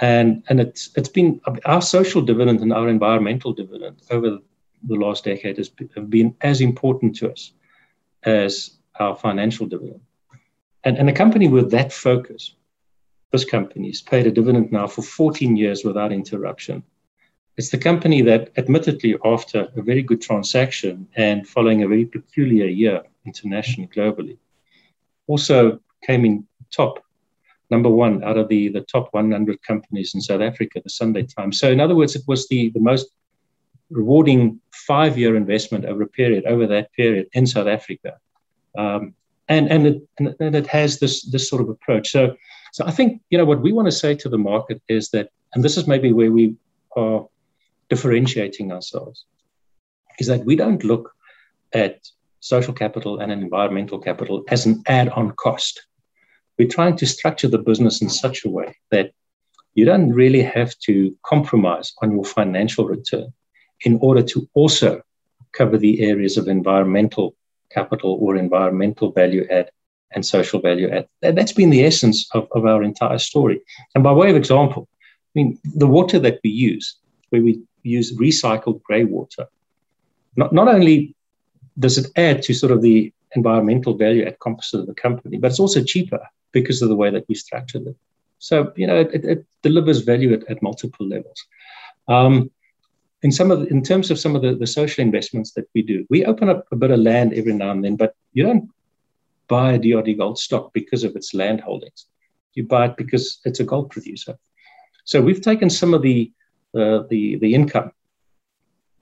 And, 0.00 0.42
and 0.48 0.60
it's, 0.60 0.90
it's 0.96 1.08
been 1.08 1.40
our 1.64 1.82
social 1.82 2.22
dividend 2.22 2.60
and 2.60 2.72
our 2.72 2.88
environmental 2.88 3.52
dividend 3.52 4.02
over 4.10 4.38
the 4.84 4.94
last 4.94 5.24
decade 5.24 5.56
has 5.58 5.68
been 5.68 6.34
as 6.40 6.60
important 6.60 7.16
to 7.16 7.30
us 7.30 7.52
as 8.24 8.78
our 8.98 9.14
financial 9.16 9.66
dividend. 9.66 10.00
And, 10.84 10.98
and 10.98 11.08
a 11.08 11.12
company 11.12 11.48
with 11.48 11.70
that 11.70 11.92
focus, 11.92 12.54
this 13.30 13.44
company 13.44 13.88
has 13.88 14.02
paid 14.02 14.26
a 14.26 14.30
dividend 14.30 14.72
now 14.72 14.86
for 14.86 15.02
14 15.02 15.56
years 15.56 15.84
without 15.84 16.12
interruption. 16.12 16.82
It's 17.56 17.70
the 17.70 17.78
company 17.78 18.22
that, 18.22 18.50
admittedly, 18.56 19.16
after 19.24 19.68
a 19.76 19.82
very 19.82 20.02
good 20.02 20.20
transaction 20.20 21.06
and 21.16 21.46
following 21.46 21.82
a 21.82 21.88
very 21.88 22.06
peculiar 22.06 22.66
year 22.66 23.02
internationally, 23.24 23.88
globally, 23.94 24.38
also 25.26 25.78
came 26.02 26.24
in 26.24 26.46
top, 26.70 27.04
number 27.72 27.90
one 27.90 28.22
out 28.22 28.38
of 28.38 28.48
the, 28.48 28.68
the 28.68 28.82
top 28.82 29.08
100 29.12 29.60
companies 29.62 30.12
in 30.14 30.20
South 30.20 30.42
Africa, 30.42 30.80
the 30.84 30.90
Sunday 30.90 31.24
Times. 31.24 31.58
So, 31.58 31.72
in 31.72 31.80
other 31.80 31.96
words, 31.96 32.14
it 32.14 32.22
was 32.28 32.46
the, 32.48 32.70
the 32.70 32.80
most 32.80 33.08
rewarding 33.90 34.60
five 34.72 35.18
year 35.18 35.34
investment 35.36 35.84
over 35.84 36.02
a 36.02 36.08
period, 36.08 36.44
over 36.44 36.66
that 36.68 36.92
period 36.92 37.26
in 37.32 37.46
South 37.46 37.66
Africa. 37.66 38.12
Um, 38.78 39.14
and, 39.48 39.68
and, 39.70 39.86
it, 39.86 39.96
and 40.18 40.54
it 40.56 40.66
has 40.68 41.00
this, 41.00 41.22
this 41.30 41.48
sort 41.48 41.62
of 41.62 41.68
approach. 41.68 42.10
So, 42.10 42.36
so 42.72 42.86
I 42.86 42.90
think, 42.90 43.20
you 43.30 43.38
know, 43.38 43.44
what 43.44 43.60
we 43.60 43.72
want 43.72 43.86
to 43.86 43.92
say 43.92 44.14
to 44.14 44.28
the 44.28 44.38
market 44.38 44.80
is 44.88 45.10
that, 45.10 45.30
and 45.54 45.64
this 45.64 45.76
is 45.76 45.86
maybe 45.86 46.12
where 46.12 46.30
we 46.30 46.56
are 46.96 47.26
differentiating 47.90 48.72
ourselves, 48.72 49.24
is 50.18 50.26
that 50.28 50.44
we 50.44 50.56
don't 50.56 50.84
look 50.84 51.12
at 51.72 51.98
social 52.40 52.74
capital 52.74 53.20
and 53.20 53.30
environmental 53.30 53.98
capital 53.98 54.44
as 54.48 54.66
an 54.66 54.82
add 54.86 55.08
on 55.10 55.32
cost. 55.32 55.86
We're 56.58 56.68
trying 56.68 56.96
to 56.96 57.06
structure 57.06 57.48
the 57.48 57.58
business 57.58 58.02
in 58.02 58.10
such 58.10 58.44
a 58.44 58.50
way 58.50 58.76
that 58.90 59.12
you 59.74 59.84
don't 59.84 60.12
really 60.12 60.42
have 60.42 60.78
to 60.80 61.16
compromise 61.22 61.92
on 62.02 62.12
your 62.12 62.24
financial 62.24 62.86
return 62.86 63.32
in 63.84 63.98
order 64.00 64.22
to 64.22 64.48
also 64.54 65.02
cover 65.52 65.78
the 65.78 66.02
areas 66.02 66.36
of 66.36 66.48
environmental 66.48 67.34
capital 67.70 68.18
or 68.20 68.36
environmental 68.36 69.12
value 69.12 69.46
add 69.50 69.70
and 70.14 70.24
social 70.26 70.60
value 70.60 70.88
add. 70.90 71.08
That's 71.22 71.52
been 71.52 71.70
the 71.70 71.84
essence 71.84 72.28
of, 72.34 72.46
of 72.52 72.66
our 72.66 72.82
entire 72.82 73.18
story. 73.18 73.62
And 73.94 74.04
by 74.04 74.12
way 74.12 74.30
of 74.30 74.36
example, 74.36 74.88
I 75.00 75.32
mean, 75.34 75.58
the 75.64 75.86
water 75.86 76.18
that 76.18 76.40
we 76.44 76.50
use, 76.50 76.96
where 77.30 77.42
we 77.42 77.62
use 77.82 78.14
recycled 78.18 78.82
grey 78.82 79.04
water, 79.04 79.46
not, 80.36 80.52
not 80.52 80.68
only 80.68 81.14
does 81.78 81.96
it 81.96 82.06
add 82.16 82.42
to 82.42 82.54
sort 82.54 82.72
of 82.72 82.82
the 82.82 83.12
environmental 83.34 83.96
value 83.96 84.26
add 84.26 84.38
composite 84.40 84.80
of 84.80 84.86
the 84.86 84.94
company, 84.94 85.38
but 85.38 85.50
it's 85.50 85.60
also 85.60 85.82
cheaper 85.82 86.20
because 86.52 86.82
of 86.82 86.88
the 86.88 86.96
way 86.96 87.10
that 87.10 87.26
we 87.28 87.34
structured 87.34 87.86
it. 87.86 87.96
So, 88.38 88.72
you 88.76 88.86
know, 88.86 89.00
it, 89.00 89.24
it 89.24 89.46
delivers 89.62 90.00
value 90.00 90.32
at, 90.32 90.48
at 90.50 90.62
multiple 90.62 91.06
levels. 91.06 91.44
Um, 92.08 92.50
in 93.22 93.30
some 93.30 93.50
of 93.50 93.60
the, 93.60 93.66
in 93.66 93.82
terms 93.82 94.10
of 94.10 94.18
some 94.18 94.34
of 94.34 94.42
the, 94.42 94.54
the 94.54 94.66
social 94.66 95.02
investments 95.02 95.52
that 95.52 95.68
we 95.74 95.82
do, 95.82 96.04
we 96.10 96.24
open 96.24 96.48
up 96.48 96.66
a 96.72 96.76
bit 96.76 96.90
of 96.90 96.98
land 96.98 97.32
every 97.34 97.52
now 97.52 97.70
and 97.70 97.84
then, 97.84 97.96
but 97.96 98.14
you 98.32 98.42
don't 98.42 98.68
buy 99.48 99.74
a 99.74 99.78
DRD 99.78 100.18
gold 100.18 100.38
stock 100.38 100.72
because 100.72 101.04
of 101.04 101.14
its 101.14 101.34
land 101.34 101.60
holdings. 101.60 102.06
You 102.54 102.64
buy 102.66 102.86
it 102.86 102.96
because 102.96 103.40
it's 103.44 103.60
a 103.60 103.64
gold 103.64 103.90
producer. 103.90 104.36
So 105.04 105.20
we've 105.20 105.40
taken 105.40 105.70
some 105.70 105.94
of 105.94 106.02
the 106.02 106.32
uh, 106.74 107.02
the 107.10 107.36
the 107.36 107.54
income 107.54 107.92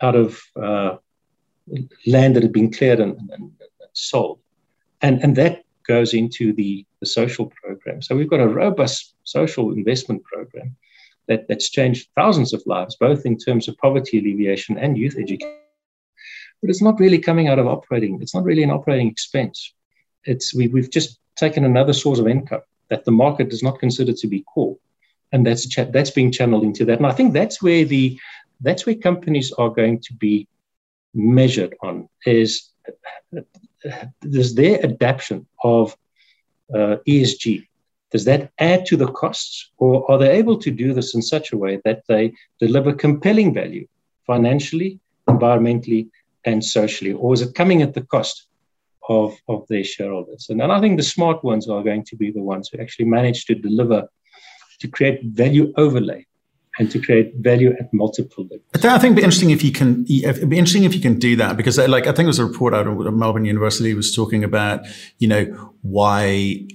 out 0.00 0.16
of 0.16 0.40
uh, 0.61 0.97
land 2.07 2.35
that 2.35 2.42
had 2.42 2.52
been 2.52 2.73
cleared 2.73 3.00
and, 3.00 3.19
and, 3.19 3.33
and, 3.33 3.52
sold, 3.92 4.40
and 5.03 5.22
and 5.22 5.37
that 5.37 5.62
goes 5.87 6.14
into 6.14 6.53
the 6.53 6.85
the 7.01 7.07
social 7.07 7.51
program. 7.62 8.03
So 8.03 8.16
we've 8.16 8.31
got 8.31 8.40
a 8.40 8.49
robust 8.49 9.14
social 9.25 9.73
investment 9.73 10.23
program 10.25 10.77
that, 11.29 11.49
that's 11.49 11.71
changed 11.71 12.09
thousands 12.14 12.53
of 12.53 12.62
lives, 12.66 12.97
both 12.97 13.25
in 13.25 13.38
terms 13.38 13.69
of 13.69 13.79
poverty 13.79 14.19
alleviation 14.19 14.77
and 14.77 14.99
youth 14.99 15.16
education. 15.16 15.57
But 16.61 16.71
it's 16.71 16.83
not 16.83 17.01
really 17.01 17.19
coming 17.19 17.49
out 17.49 17.59
of 17.59 17.66
operating. 17.66 18.21
It's 18.21 18.35
not 18.35 18.45
really 18.45 18.62
an 18.62 18.71
operating 18.71 19.09
expense. 19.09 19.73
It's 20.25 20.55
we, 20.55 20.69
we've 20.69 20.90
just 20.90 21.19
taken 21.37 21.64
another 21.64 21.95
source 21.95 22.19
of 22.19 22.29
income 22.29 22.61
that 22.88 23.05
the 23.05 23.12
market 23.12 23.49
does 23.49 23.62
not 23.62 23.79
consider 23.79 24.12
to 24.12 24.27
be 24.27 24.45
core, 24.53 24.77
and 25.33 25.47
that's 25.47 25.66
cha- 25.66 25.85
that's 25.85 26.11
being 26.11 26.31
channeled 26.31 26.64
into 26.64 26.85
that. 26.85 26.99
And 26.99 27.07
I 27.07 27.12
think 27.12 27.33
that's 27.33 27.62
where 27.62 27.85
the 27.85 28.21
that's 28.61 28.85
where 28.85 28.95
companies 28.95 29.53
are 29.53 29.71
going 29.71 30.01
to 30.01 30.12
be 30.14 30.47
measured 31.14 31.75
on 31.83 32.09
is 32.27 32.71
there's 34.23 34.55
their 34.55 34.79
adaptation 34.85 35.47
of 35.62 35.97
uh, 36.75 36.97
ESG 37.09 37.66
does 38.11 38.25
that 38.25 38.51
add 38.59 38.87
to 38.87 38.97
the 38.97 39.11
costs, 39.12 39.71
or 39.79 40.11
are 40.11 40.19
they 40.19 40.31
able 40.31 40.59
to 40.59 40.71
do 40.71 40.93
this 40.93 41.14
in 41.14 41.23
such 41.23 41.53
a 41.53 41.57
way 41.57 41.81
that 41.85 42.03
they 42.09 42.33
deliver 42.59 42.93
compelling 42.93 43.55
value 43.55 43.87
financially, 44.27 44.99
environmentally, 45.29 46.09
and 46.45 46.64
socially? 46.64 47.12
Or 47.12 47.35
is 47.35 47.43
it 47.43 47.55
coming 47.55 47.83
at 47.83 47.95
the 47.95 48.03
cost 48.03 48.47
of, 49.09 49.37
of 49.49 49.66
their 49.69 49.85
shareholders? 49.85 50.49
And, 50.51 50.61
and 50.61 50.73
I 50.73 50.81
think 50.81 50.97
the 50.97 51.05
smart 51.05 51.45
ones 51.45 51.69
are 51.69 51.85
going 51.85 52.05
to 52.07 52.16
be 52.16 52.33
the 52.33 52.43
ones 52.43 52.69
who 52.69 52.81
actually 52.81 53.05
manage 53.05 53.45
to 53.45 53.55
deliver, 53.55 54.09
to 54.81 54.88
create 54.88 55.23
value 55.25 55.73
overlay 55.77 56.27
and 56.81 56.90
to 56.90 56.99
create 56.99 57.35
value 57.37 57.77
at 57.79 57.93
multiple 57.93 58.45
levels. 58.45 58.62
I 58.75 58.99
think 58.99 59.12
it'd 59.12 59.16
be 59.16 59.23
interesting 59.23 59.51
if 59.51 59.62
you 59.62 59.71
can. 59.71 60.07
It'd 60.09 60.49
be 60.49 60.59
interesting 60.59 60.85
if 60.85 60.95
you 60.95 61.01
can 61.01 61.19
do 61.19 61.37
that 61.37 61.59
because, 61.59 61.77
like, 61.77 62.05
I 62.05 62.07
think 62.07 62.16
there 62.16 62.27
was 62.29 62.38
a 62.38 62.47
report 62.47 62.73
out 62.73 62.87
of 62.87 63.14
Melbourne 63.14 63.45
University 63.45 63.93
was 63.93 64.14
talking 64.14 64.43
about, 64.43 64.87
you 65.19 65.29
know, 65.29 65.45
why 65.83 66.66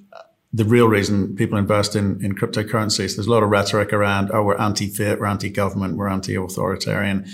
the 0.53 0.63
real 0.63 0.87
reason 0.87 1.35
people 1.35 1.57
invest 1.57 1.95
in, 1.95 2.23
in 2.23 2.35
cryptocurrencies. 2.35 3.15
There's 3.15 3.27
a 3.27 3.31
lot 3.31 3.41
of 3.41 3.49
rhetoric 3.49 3.91
around, 3.91 4.29
oh, 4.31 4.43
we're 4.43 4.57
anti-fiat, 4.57 5.19
we're 5.19 5.25
anti-government, 5.25 5.97
we're 5.97 6.07
anti-authoritarian. 6.07 7.25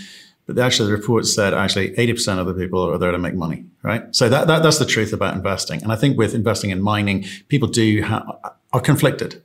But 0.48 0.58
actually, 0.58 0.90
the 0.90 0.98
report 0.98 1.28
said 1.28 1.54
actually 1.54 1.92
80% 1.92 2.40
of 2.40 2.48
the 2.48 2.54
people 2.54 2.90
are 2.90 2.98
there 2.98 3.12
to 3.12 3.20
make 3.20 3.36
money, 3.36 3.66
right? 3.84 4.04
So 4.16 4.30
that, 4.30 4.48
that 4.48 4.64
that's 4.64 4.80
the 4.80 4.86
truth 4.86 5.12
about 5.12 5.36
investing. 5.36 5.84
And 5.84 5.92
I 5.92 5.98
think 5.98 6.18
with 6.18 6.34
investing 6.34 6.70
in 6.70 6.82
mining, 6.82 7.26
people 7.50 7.68
do 7.68 8.02
ha- 8.02 8.40
are 8.72 8.82
conflicted 8.82 9.44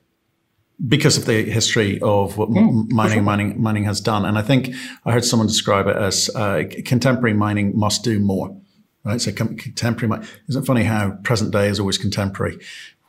because 0.86 1.16
of 1.16 1.24
the 1.24 1.44
history 1.44 2.00
of 2.00 2.36
what 2.36 2.50
mining, 2.50 2.86
sure. 2.90 3.22
mining, 3.22 3.62
mining 3.62 3.84
has 3.84 4.00
done. 4.00 4.24
And 4.24 4.36
I 4.36 4.42
think 4.42 4.74
I 5.04 5.12
heard 5.12 5.24
someone 5.24 5.46
describe 5.46 5.86
it 5.86 5.96
as 5.96 6.28
uh, 6.34 6.64
contemporary 6.84 7.34
mining 7.34 7.78
must 7.78 8.04
do 8.04 8.18
more 8.18 8.56
right? 9.06 9.20
So 9.20 9.32
contemporary, 9.32 10.08
Mining. 10.08 10.28
isn't 10.48 10.64
it 10.64 10.66
funny 10.66 10.82
how 10.82 11.12
present 11.22 11.52
day 11.52 11.68
is 11.68 11.80
always 11.80 11.96
contemporary? 11.96 12.58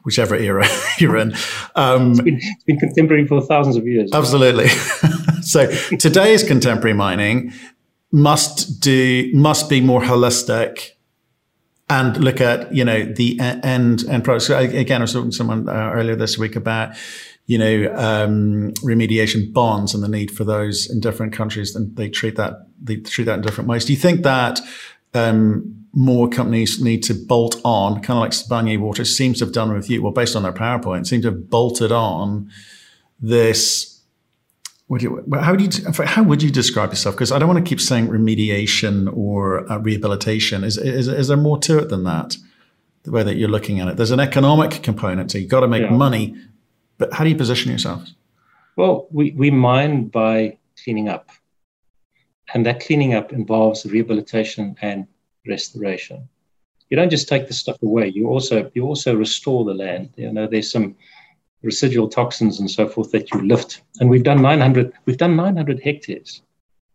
whichever 0.04 0.38
era 0.38 0.66
you're 1.00 1.18
in. 1.18 1.34
Um, 1.76 2.12
it's, 2.12 2.22
been, 2.22 2.38
it's 2.38 2.64
been 2.64 2.80
contemporary 2.80 3.28
for 3.28 3.42
thousands 3.42 3.76
of 3.76 3.86
years. 3.86 4.10
Absolutely. 4.14 4.70
so 5.42 5.70
today's 6.00 6.44
contemporary 6.46 6.94
mining 6.94 7.52
must 8.14 8.80
do 8.80 9.30
must 9.34 9.70
be 9.70 9.82
more 9.82 10.00
holistic 10.00 10.92
and 11.90 12.24
look 12.24 12.40
at 12.40 12.74
you 12.74 12.86
know 12.86 13.04
the 13.04 13.38
end 13.42 14.06
end 14.08 14.24
products. 14.24 14.50
Again, 14.50 15.02
I 15.02 15.04
was 15.04 15.12
talking 15.12 15.32
to 15.32 15.36
someone 15.36 15.68
uh, 15.68 15.92
earlier 15.94 16.16
this 16.16 16.38
week 16.38 16.56
about 16.56 16.96
you 17.48 17.58
know 17.58 17.94
um, 17.96 18.72
remediation 18.84 19.52
bonds 19.52 19.94
and 19.96 20.04
the 20.04 20.08
need 20.08 20.30
for 20.30 20.44
those 20.44 20.90
in 20.90 21.00
different 21.00 21.34
countries, 21.34 21.76
and 21.76 21.96
they 21.96 22.10
treat 22.10 22.36
that 22.36 22.68
they 22.82 22.98
treat 22.98 23.24
that 23.24 23.36
in 23.36 23.42
different 23.42 23.70
ways. 23.70 23.86
Do 23.86 23.94
you 23.94 24.00
think 24.00 24.24
that 24.24 24.60
um, 25.14 25.86
more 25.94 26.30
companies 26.30 26.80
need 26.82 27.02
to 27.04 27.14
bolt 27.14 27.60
on, 27.64 28.02
kind 28.02 28.18
of 28.18 28.22
like 28.22 28.32
Sibanye 28.32 28.80
Water 28.80 29.04
seems 29.04 29.40
to 29.40 29.46
have 29.46 29.54
done 29.54 29.74
with 29.74 29.90
you, 29.90 30.04
well, 30.04 30.12
based 30.12 30.36
on 30.36 30.44
their 30.44 30.54
PowerPoint, 30.54 31.08
seem 31.08 31.22
to 31.24 31.30
have 31.30 31.50
bolted 31.50 31.92
on 31.92 32.52
this. 33.20 34.00
Would 34.90 35.02
you, 35.02 35.24
how 35.34 35.52
would 35.52 35.76
you 35.76 35.92
how 36.06 36.24
would 36.24 36.44
you 36.44 36.52
describe 36.52 36.92
yourself? 36.92 37.16
Because 37.16 37.32
I 37.32 37.40
don't 37.40 37.50
want 37.50 37.66
to 37.66 37.68
keep 37.68 37.82
saying 37.82 38.10
remediation 38.10 39.12
or 39.16 39.70
uh, 39.72 39.80
rehabilitation. 39.80 40.64
Is, 40.64 40.78
is 40.78 41.08
is 41.08 41.28
there 41.30 41.38
more 41.38 41.58
to 41.60 41.80
it 41.80 41.90
than 41.90 42.04
that? 42.04 42.38
The 43.04 43.12
way 43.12 43.24
that 43.24 43.36
you're 43.36 43.50
looking 43.50 43.80
at 43.80 43.88
it, 43.88 43.98
there's 43.98 44.12
an 44.12 44.20
economic 44.20 44.84
component. 44.84 45.32
So 45.32 45.38
you've 45.38 45.50
got 45.50 45.62
to 45.62 45.68
make 45.68 45.84
yeah. 45.84 45.90
money, 45.90 46.36
but 46.98 47.14
how 47.14 47.24
do 47.24 47.30
you 47.30 47.36
position 47.36 47.72
yourself? 47.72 48.08
Well, 48.76 49.08
we 49.12 49.32
we 49.32 49.52
mine 49.52 50.08
by 50.08 50.58
cleaning 50.84 51.10
up, 51.10 51.30
and 52.54 52.66
that 52.66 52.80
cleaning 52.80 53.14
up 53.14 53.34
involves 53.34 53.86
rehabilitation 53.86 54.76
and 54.82 55.08
restoration. 55.48 56.28
You 56.90 56.98
don't 56.98 57.10
just 57.10 57.28
take 57.28 57.48
the 57.48 57.54
stuff 57.54 57.82
away. 57.82 58.08
You 58.10 58.28
also 58.28 58.72
you 58.74 58.86
also 58.86 59.16
restore 59.16 59.66
the 59.66 59.74
land. 59.74 60.14
You 60.16 60.32
know, 60.32 60.48
there's 60.48 60.72
some 60.72 60.96
residual 61.64 62.08
toxins 62.08 62.60
and 62.60 62.70
so 62.70 62.88
forth 62.88 63.12
that 63.12 63.32
you 63.32 63.42
lift. 63.42 63.82
And 64.00 64.10
we've 64.10 64.24
done 64.24 64.42
900 64.42 64.94
we've 65.06 65.18
done 65.18 65.36
900 65.36 65.82
hectares 65.82 66.42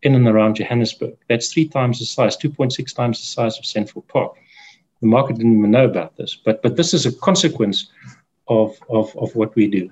in 0.02 0.14
and 0.14 0.26
around 0.26 0.56
Johannesburg. 0.56 1.16
That's 1.28 1.52
three 1.52 1.68
times 1.68 1.98
the 1.98 2.06
size, 2.06 2.36
2.6 2.36 2.94
times 2.94 3.20
the 3.20 3.26
size 3.26 3.58
of 3.58 3.64
Central 3.64 4.02
Park. 4.02 4.34
The 5.00 5.06
market 5.08 5.36
didn't 5.36 5.58
even 5.58 5.70
know 5.70 5.84
about 5.84 6.16
this, 6.16 6.36
but 6.36 6.62
but 6.62 6.76
this 6.76 6.94
is 6.94 7.06
a 7.06 7.12
consequence 7.12 7.90
of 8.60 8.78
of, 8.98 9.16
of 9.16 9.34
what 9.34 9.54
we 9.56 9.66
do. 9.78 9.90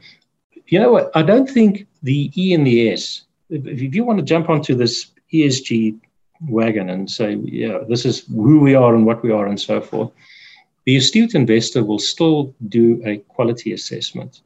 you 0.67 0.79
know 0.79 0.93
what? 0.93 1.11
I 1.15 1.23
don't 1.23 1.49
think 1.49 1.87
the 2.03 2.31
E 2.37 2.55
and 2.55 2.67
the 2.67 2.91
S, 2.91 3.23
if, 3.49 3.95
you 3.95 4.05
want 4.05 4.19
to 4.19 4.25
jump 4.25 4.49
onto 4.49 4.75
this 4.75 4.95
ESG 5.33 5.99
wagon 6.49 6.91
and 6.91 7.11
say, 7.11 7.35
yeah, 7.45 7.79
this 7.89 8.05
is 8.05 8.25
who 8.27 8.61
we 8.61 8.75
are 8.75 8.95
and 8.95 9.05
what 9.05 9.23
we 9.23 9.31
are 9.31 9.47
and 9.47 9.61
so 9.61 9.81
forth, 9.81 10.11
the 10.87 10.97
astute 10.97 11.35
investor 11.35 11.85
will 11.85 11.99
still 11.99 12.55
do 12.69 13.03
a 13.05 13.19
quality 13.35 13.73
assessment. 13.73 14.43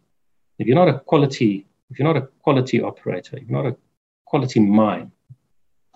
If 0.58 0.66
you're 0.66 0.76
not 0.76 0.88
a 0.88 0.98
quality, 0.98 1.66
if 1.90 1.98
you're 1.98 2.12
not 2.12 2.22
a 2.22 2.28
quality 2.42 2.82
operator, 2.82 3.36
if 3.36 3.48
you're 3.48 3.62
not 3.62 3.72
a 3.72 3.76
quality 4.24 4.60
mine, 4.60 5.12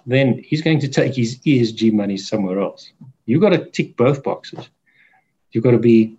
then 0.06 0.42
he's 0.44 0.62
going 0.62 0.80
to 0.80 0.88
take 0.88 1.14
his 1.14 1.38
ESG 1.40 1.92
money 1.92 2.16
somewhere 2.16 2.60
else. 2.60 2.92
You've 3.26 3.42
got 3.42 3.50
to 3.50 3.64
tick 3.66 3.96
both 3.96 4.22
boxes. 4.22 4.68
You've 5.50 5.64
got 5.64 5.72
to 5.72 5.78
be 5.78 6.16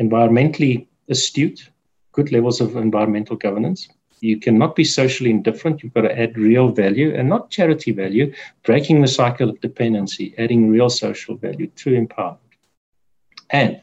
environmentally 0.00 0.86
astute, 1.08 1.70
good 2.12 2.32
levels 2.32 2.60
of 2.60 2.76
environmental 2.76 3.36
governance. 3.36 3.88
You 4.20 4.38
cannot 4.40 4.74
be 4.74 4.84
socially 4.84 5.30
indifferent. 5.30 5.82
You've 5.82 5.92
got 5.92 6.02
to 6.02 6.18
add 6.18 6.38
real 6.38 6.70
value 6.70 7.14
and 7.14 7.28
not 7.28 7.50
charity 7.50 7.92
value, 7.92 8.32
breaking 8.64 9.02
the 9.02 9.08
cycle 9.08 9.50
of 9.50 9.60
dependency, 9.60 10.34
adding 10.38 10.70
real 10.70 10.88
social 10.88 11.36
value, 11.36 11.66
true 11.76 12.00
empowerment. 12.02 12.38
And 13.50 13.80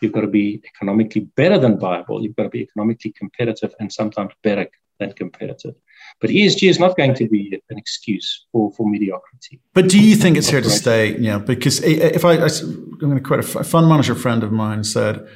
you've 0.00 0.12
got 0.12 0.22
to 0.22 0.26
be 0.26 0.60
economically 0.64 1.22
better 1.36 1.58
than 1.58 1.78
viable. 1.78 2.22
You've 2.22 2.36
got 2.36 2.44
to 2.44 2.48
be 2.48 2.60
economically 2.60 3.12
competitive 3.12 3.74
and 3.78 3.92
sometimes 3.92 4.32
better 4.42 4.66
than 4.98 5.12
competitive. 5.12 5.74
But 6.20 6.30
ESG 6.30 6.68
is 6.68 6.78
not 6.78 6.96
going 6.96 7.14
to 7.14 7.28
be 7.28 7.60
an 7.70 7.78
excuse 7.78 8.46
for, 8.52 8.72
for 8.72 8.88
mediocrity. 8.88 9.60
But 9.72 9.88
do 9.88 10.00
you 10.00 10.16
think 10.16 10.36
it's 10.36 10.48
here 10.48 10.60
to 10.60 10.70
stay? 10.70 11.16
Yeah, 11.18 11.38
because 11.38 11.82
if 11.82 12.24
I, 12.24 12.32
I 12.32 12.48
am 12.48 12.98
going 12.98 13.16
to 13.16 13.22
quote 13.22 13.40
a 13.40 13.64
fund 13.64 13.88
manager 13.88 14.14
friend 14.14 14.42
of 14.42 14.52
mine 14.52 14.84
said, 14.84 15.26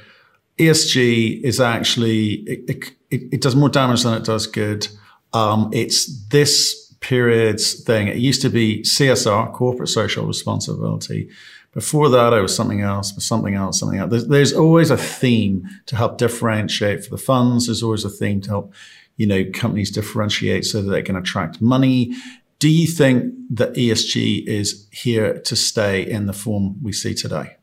ESG 0.57 1.41
is 1.41 1.59
actually 1.59 2.33
it, 2.47 2.93
it, 3.09 3.33
it 3.33 3.41
does 3.41 3.55
more 3.55 3.69
damage 3.69 4.03
than 4.03 4.13
it 4.13 4.23
does 4.23 4.47
good. 4.47 4.87
Um, 5.33 5.69
it's 5.73 6.27
this 6.27 6.93
period's 7.01 7.83
thing. 7.83 8.07
It 8.07 8.17
used 8.17 8.41
to 8.41 8.49
be 8.49 8.81
CSR, 8.81 9.53
corporate 9.53 9.89
social 9.89 10.25
responsibility. 10.25 11.29
Before 11.73 12.07
that, 12.09 12.31
it 12.31 12.41
was 12.41 12.55
something 12.55 12.81
else, 12.81 13.13
something 13.23 13.53
else, 13.53 13.79
something 13.79 13.99
else. 13.99 14.09
There's, 14.09 14.27
there's, 14.27 14.53
always 14.53 14.89
a 14.89 14.97
theme 14.97 15.67
to 15.87 15.97
help 15.97 16.17
differentiate 16.17 17.03
for 17.03 17.11
the 17.11 17.17
funds. 17.17 17.65
There's 17.65 17.83
always 17.83 18.05
a 18.05 18.09
theme 18.09 18.39
to 18.41 18.49
help, 18.49 18.73
you 19.17 19.27
know, 19.27 19.43
companies 19.53 19.91
differentiate 19.91 20.63
so 20.63 20.81
that 20.81 20.89
they 20.89 21.01
can 21.01 21.17
attract 21.17 21.61
money. 21.61 22.15
Do 22.59 22.69
you 22.69 22.87
think 22.87 23.33
that 23.51 23.73
ESG 23.73 24.47
is 24.47 24.87
here 24.91 25.39
to 25.41 25.55
stay 25.55 26.09
in 26.09 26.27
the 26.27 26.33
form 26.33 26.81
we 26.81 26.93
see 26.93 27.13
today? 27.13 27.57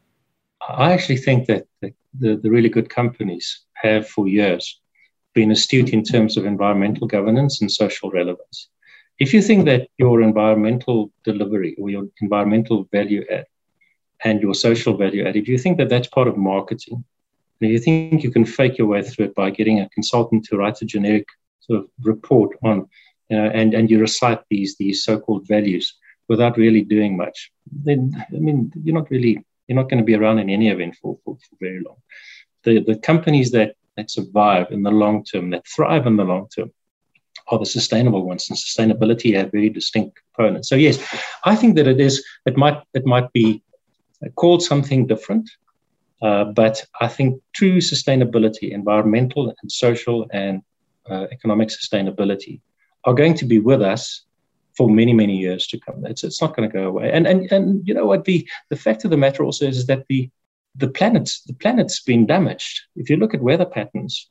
I 0.69 0.93
actually 0.93 1.17
think 1.17 1.47
that 1.47 1.67
the, 1.81 1.95
the, 2.19 2.37
the 2.37 2.51
really 2.51 2.69
good 2.69 2.89
companies 2.89 3.65
have 3.75 4.09
for 4.09 4.29
years 4.29 4.81
been 5.35 5.51
astute 5.51 5.91
in 5.91 6.03
terms 6.03 6.37
of 6.37 6.45
environmental 6.45 7.07
governance 7.07 7.61
and 7.61 7.71
social 7.71 8.11
relevance. 8.11 8.69
If 9.19 9.33
you 9.33 9.41
think 9.41 9.65
that 9.67 9.89
your 9.99 10.23
environmental 10.23 11.11
delivery 11.25 11.75
or 11.81 11.91
your 11.91 12.05
environmental 12.21 12.89
value 12.93 13.25
add 13.31 13.47
and 14.25 14.41
your 14.41 14.55
social 14.55 14.97
value 14.97 15.27
add, 15.27 15.37
if 15.37 15.49
you 15.49 15.59
think 15.59 15.79
that 15.79 15.89
that's 15.89 16.09
part 16.09 16.29
of 16.29 16.37
marketing, 16.37 17.05
and 17.61 17.71
you 17.71 17.79
think 17.79 18.25
you 18.25 18.31
can 18.31 18.45
fake 18.45 18.77
your 18.77 18.89
way 18.89 19.03
through 19.03 19.27
it 19.27 19.35
by 19.35 19.49
getting 19.51 19.81
a 19.81 19.89
consultant 19.91 20.45
to 20.45 20.57
write 20.57 20.83
a 20.83 20.85
generic 20.85 21.27
sort 21.61 21.81
of 21.81 21.87
report 22.03 22.57
on, 22.63 22.89
uh, 23.31 23.35
and, 23.35 23.73
and 23.73 23.91
you 23.91 24.01
recite 24.01 24.41
these, 24.51 24.77
these 24.77 25.05
so-called 25.05 25.47
values 25.47 25.95
without 26.29 26.57
really 26.57 26.83
doing 26.83 27.17
much, 27.17 27.53
then, 27.71 28.13
I 28.35 28.39
mean, 28.39 28.73
you're 28.83 28.95
not 28.95 29.11
really 29.11 29.45
you're 29.73 29.83
not 29.83 29.89
going 29.89 29.99
to 29.99 30.05
be 30.05 30.15
around 30.15 30.39
in 30.39 30.51
any 30.51 30.69
event 30.69 30.97
for, 31.01 31.19
for, 31.25 31.37
for 31.37 31.57
very 31.61 31.81
long. 31.81 31.97
The, 32.65 32.81
the 32.81 32.97
companies 32.97 33.51
that, 33.53 33.75
that 33.97 34.11
survive 34.11 34.67
in 34.71 34.83
the 34.83 34.91
long 34.91 35.25
term, 35.25 35.51
that 35.51 35.67
thrive 35.67 36.07
in 36.07 36.17
the 36.17 36.25
long 36.25 36.49
term, 36.55 36.71
are 37.49 37.59
the 37.59 37.67
sustainable 37.67 38.27
ones, 38.27 38.49
and 38.49 38.59
sustainability 38.59 39.35
have 39.35 39.51
very 39.51 39.71
distinct 39.71 40.21
components. 40.23 40.69
So 40.69 40.77
yes, 40.77 40.99
I 41.45 41.57
think 41.57 41.77
that 41.77 41.89
it 41.89 42.01
is. 42.01 42.25
It 42.47 42.57
might 42.57 42.81
it 42.95 43.05
might 43.05 43.33
be 43.33 43.63
called 44.37 44.63
something 44.63 45.07
different, 45.07 45.51
uh, 46.23 46.45
but 46.45 46.85
I 47.01 47.09
think 47.09 47.43
true 47.53 47.79
sustainability, 47.79 48.71
environmental 48.71 49.55
and 49.61 49.73
social 49.73 50.27
and 50.33 50.63
uh, 51.11 51.27
economic 51.33 51.69
sustainability, 51.71 52.61
are 53.05 53.15
going 53.15 53.35
to 53.35 53.45
be 53.45 53.59
with 53.59 53.83
us 53.83 54.25
for 54.77 54.89
many, 54.89 55.13
many 55.13 55.37
years 55.37 55.67
to 55.69 55.79
come. 55.79 56.05
It's, 56.07 56.25
it's 56.25 56.41
not 56.41 56.57
going 56.57 56.69
to 56.69 56.73
go 56.73 56.89
away. 56.89 57.11
And, 57.13 57.27
and, 57.27 57.51
and 57.53 57.87
you 57.87 57.95
know 57.95 58.07
what? 58.07 58.25
The, 58.25 58.49
the 58.71 58.77
fact 58.77 59.05
of 59.05 59.11
the 59.11 59.17
matter 59.17 59.45
also 59.45 59.67
is, 59.67 59.79
is 59.79 59.87
that 59.87 60.07
the, 60.09 60.31
the, 60.77 60.89
planet's, 60.89 61.43
the 61.43 61.55
planet's 61.55 62.01
been 62.01 62.27
damaged. 62.27 62.81
If 62.97 63.11
you 63.11 63.17
look 63.17 63.35
at 63.35 63.43
weather 63.43 63.67
patterns, 63.67 64.29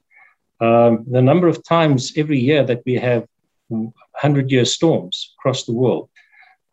um, 0.60 1.06
the 1.10 1.21
number 1.21 1.47
of 1.47 1.63
times 1.63 2.13
every 2.17 2.39
year 2.39 2.63
that 2.63 2.84
we 2.86 2.95
have 2.95 3.27
100 3.69 4.51
year 4.51 4.65
storms 4.65 5.34
across 5.39 5.65
the 5.65 5.73
world, 5.73 6.10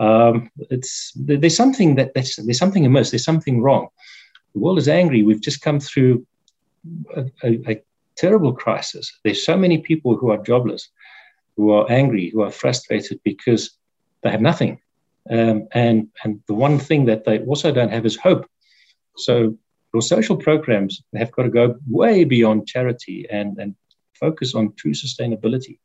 um, 0.00 0.50
it's, 0.70 1.12
there's 1.16 1.56
something 1.56 1.96
that 1.96 2.14
that's, 2.14 2.36
there's 2.36 2.58
something 2.58 2.86
amiss, 2.86 3.10
there's 3.10 3.24
something 3.24 3.60
wrong. 3.60 3.88
The 4.54 4.60
world 4.60 4.78
is 4.78 4.88
angry. 4.88 5.22
We've 5.22 5.40
just 5.40 5.60
come 5.60 5.80
through 5.80 6.26
a, 7.16 7.24
a, 7.42 7.70
a 7.70 7.82
terrible 8.16 8.52
crisis. 8.52 9.12
There's 9.24 9.44
so 9.44 9.56
many 9.56 9.78
people 9.78 10.16
who 10.16 10.30
are 10.30 10.38
jobless 10.38 10.88
who 11.58 11.72
are 11.72 11.90
angry, 11.90 12.30
who 12.30 12.40
are 12.40 12.52
frustrated 12.52 13.20
because 13.24 13.76
they 14.22 14.30
have 14.30 14.40
nothing. 14.40 14.80
Um, 15.28 15.66
and, 15.72 16.08
and 16.22 16.40
the 16.46 16.54
one 16.54 16.78
thing 16.78 17.06
that 17.06 17.24
they 17.24 17.40
also 17.40 17.72
don't 17.72 17.92
have 17.92 18.06
is 18.06 18.16
hope. 18.16 18.46
So 19.16 19.58
your 19.92 20.00
social 20.00 20.36
programs 20.36 21.02
have 21.16 21.32
got 21.32 21.42
to 21.42 21.50
go 21.50 21.74
way 21.88 22.24
beyond 22.24 22.68
charity 22.68 23.26
and, 23.28 23.58
and 23.58 23.74
focus 24.14 24.54
on 24.54 24.72
true 24.76 24.92
sustainability. 24.92 25.80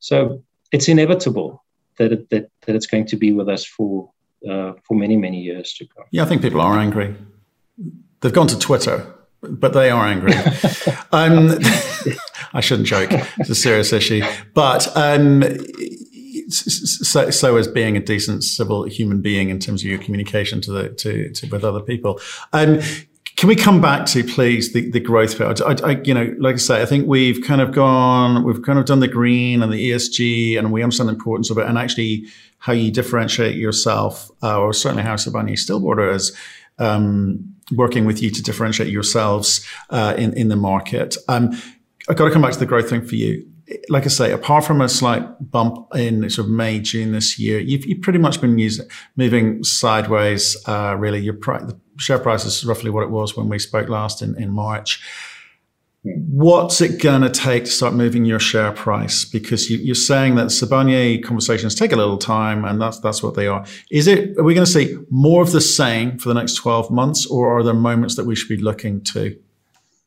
So 0.00 0.42
it's 0.72 0.88
inevitable 0.88 1.62
that, 1.98 2.10
it, 2.10 2.30
that, 2.30 2.50
that 2.62 2.74
it's 2.74 2.86
going 2.86 3.06
to 3.06 3.16
be 3.16 3.32
with 3.32 3.50
us 3.50 3.66
for, 3.66 4.10
uh, 4.48 4.72
for 4.84 4.96
many, 4.96 5.16
many 5.16 5.40
years 5.42 5.74
to 5.74 5.86
come. 5.86 6.06
Yeah, 6.10 6.22
I 6.22 6.26
think 6.26 6.40
people 6.40 6.62
are 6.62 6.78
angry. 6.78 7.14
They've 8.20 8.32
gone 8.32 8.48
to 8.48 8.58
Twitter, 8.58 9.14
but 9.40 9.72
they 9.72 9.90
are 9.90 10.04
angry. 10.06 10.32
um, 11.12 11.58
I 12.52 12.60
shouldn't 12.60 12.88
joke. 12.88 13.10
It's 13.12 13.50
a 13.50 13.54
serious 13.54 13.92
issue. 13.92 14.22
But 14.54 14.94
um, 14.96 15.44
so, 16.48 17.30
so 17.30 17.56
as 17.56 17.68
being 17.68 17.96
a 17.96 18.00
decent 18.00 18.42
civil 18.44 18.84
human 18.84 19.20
being 19.20 19.50
in 19.50 19.58
terms 19.58 19.82
of 19.82 19.88
your 19.88 19.98
communication 19.98 20.60
to 20.62 20.72
the 20.72 20.88
to, 20.90 21.30
to 21.32 21.46
with 21.48 21.64
other 21.64 21.80
people. 21.80 22.20
Um, 22.52 22.80
can 23.36 23.48
we 23.48 23.54
come 23.54 23.80
back 23.80 24.04
to 24.06 24.24
please 24.24 24.72
the, 24.72 24.90
the 24.90 24.98
growth 24.98 25.38
bit? 25.38 25.60
I, 25.60 25.76
I, 25.84 26.00
you 26.02 26.12
know, 26.12 26.34
like 26.40 26.54
I 26.54 26.58
say, 26.58 26.82
I 26.82 26.86
think 26.86 27.06
we've 27.06 27.40
kind 27.44 27.60
of 27.60 27.70
gone, 27.70 28.42
we've 28.42 28.62
kind 28.62 28.80
of 28.80 28.84
done 28.84 28.98
the 28.98 29.06
green 29.06 29.62
and 29.62 29.72
the 29.72 29.92
ESG, 29.92 30.58
and 30.58 30.72
we 30.72 30.82
understand 30.82 31.08
the 31.08 31.12
importance 31.12 31.48
of 31.48 31.56
it, 31.56 31.66
and 31.66 31.78
actually 31.78 32.24
how 32.58 32.72
you 32.72 32.90
differentiate 32.90 33.54
yourself, 33.54 34.28
uh, 34.42 34.58
or 34.58 34.72
certainly 34.72 35.04
how 35.04 35.14
Sibanye 35.14 35.56
Stillwater 35.56 36.10
is 36.10 36.36
um, 36.80 37.54
working 37.72 38.04
with 38.04 38.22
you 38.22 38.30
to 38.30 38.42
differentiate 38.42 38.90
yourselves 38.90 39.66
uh, 39.90 40.14
in 40.16 40.32
in 40.34 40.48
the 40.48 40.56
market. 40.56 41.16
Um, 41.28 41.50
I've 42.08 42.16
got 42.16 42.24
to 42.24 42.30
come 42.30 42.42
back 42.42 42.52
to 42.52 42.58
the 42.58 42.66
growth 42.66 42.88
thing 42.88 43.06
for 43.06 43.14
you. 43.14 43.46
Like 43.90 44.04
I 44.04 44.08
say, 44.08 44.32
apart 44.32 44.64
from 44.64 44.80
a 44.80 44.88
slight 44.88 45.22
bump 45.50 45.94
in 45.94 46.30
sort 46.30 46.46
of 46.46 46.52
May, 46.52 46.80
June 46.80 47.12
this 47.12 47.38
year, 47.38 47.58
you've, 47.58 47.84
you've 47.84 48.00
pretty 48.00 48.18
much 48.18 48.40
been 48.40 48.58
using, 48.58 48.88
moving 49.16 49.62
sideways. 49.62 50.56
Uh, 50.66 50.96
really, 50.98 51.20
your 51.20 51.34
pri- 51.34 51.58
the 51.58 51.78
share 51.98 52.18
price 52.18 52.46
is 52.46 52.64
roughly 52.64 52.90
what 52.90 53.02
it 53.02 53.10
was 53.10 53.36
when 53.36 53.50
we 53.50 53.58
spoke 53.58 53.90
last 53.90 54.22
in, 54.22 54.40
in 54.42 54.50
March. 54.50 55.02
What's 56.02 56.80
it 56.80 57.02
going 57.02 57.22
to 57.22 57.30
take 57.30 57.64
to 57.64 57.70
start 57.70 57.92
moving 57.92 58.24
your 58.24 58.38
share 58.38 58.70
price? 58.72 59.24
Because 59.24 59.68
you, 59.68 59.92
are 59.92 59.96
saying 59.96 60.36
that 60.36 60.46
Sibanye 60.46 61.22
conversations 61.22 61.74
take 61.74 61.92
a 61.92 61.96
little 61.96 62.18
time, 62.18 62.64
and 62.64 62.80
that's 62.80 63.00
that's 63.00 63.22
what 63.22 63.34
they 63.34 63.48
are. 63.48 63.66
Is 63.90 64.06
it? 64.06 64.38
Are 64.38 64.44
we 64.44 64.54
going 64.54 64.64
to 64.64 64.70
see 64.70 64.96
more 65.10 65.42
of 65.42 65.50
the 65.50 65.60
same 65.60 66.16
for 66.18 66.28
the 66.28 66.34
next 66.34 66.54
twelve 66.54 66.90
months, 66.90 67.26
or 67.26 67.58
are 67.58 67.62
there 67.64 67.74
moments 67.74 68.14
that 68.14 68.26
we 68.26 68.36
should 68.36 68.48
be 68.48 68.62
looking 68.62 69.02
to? 69.12 69.36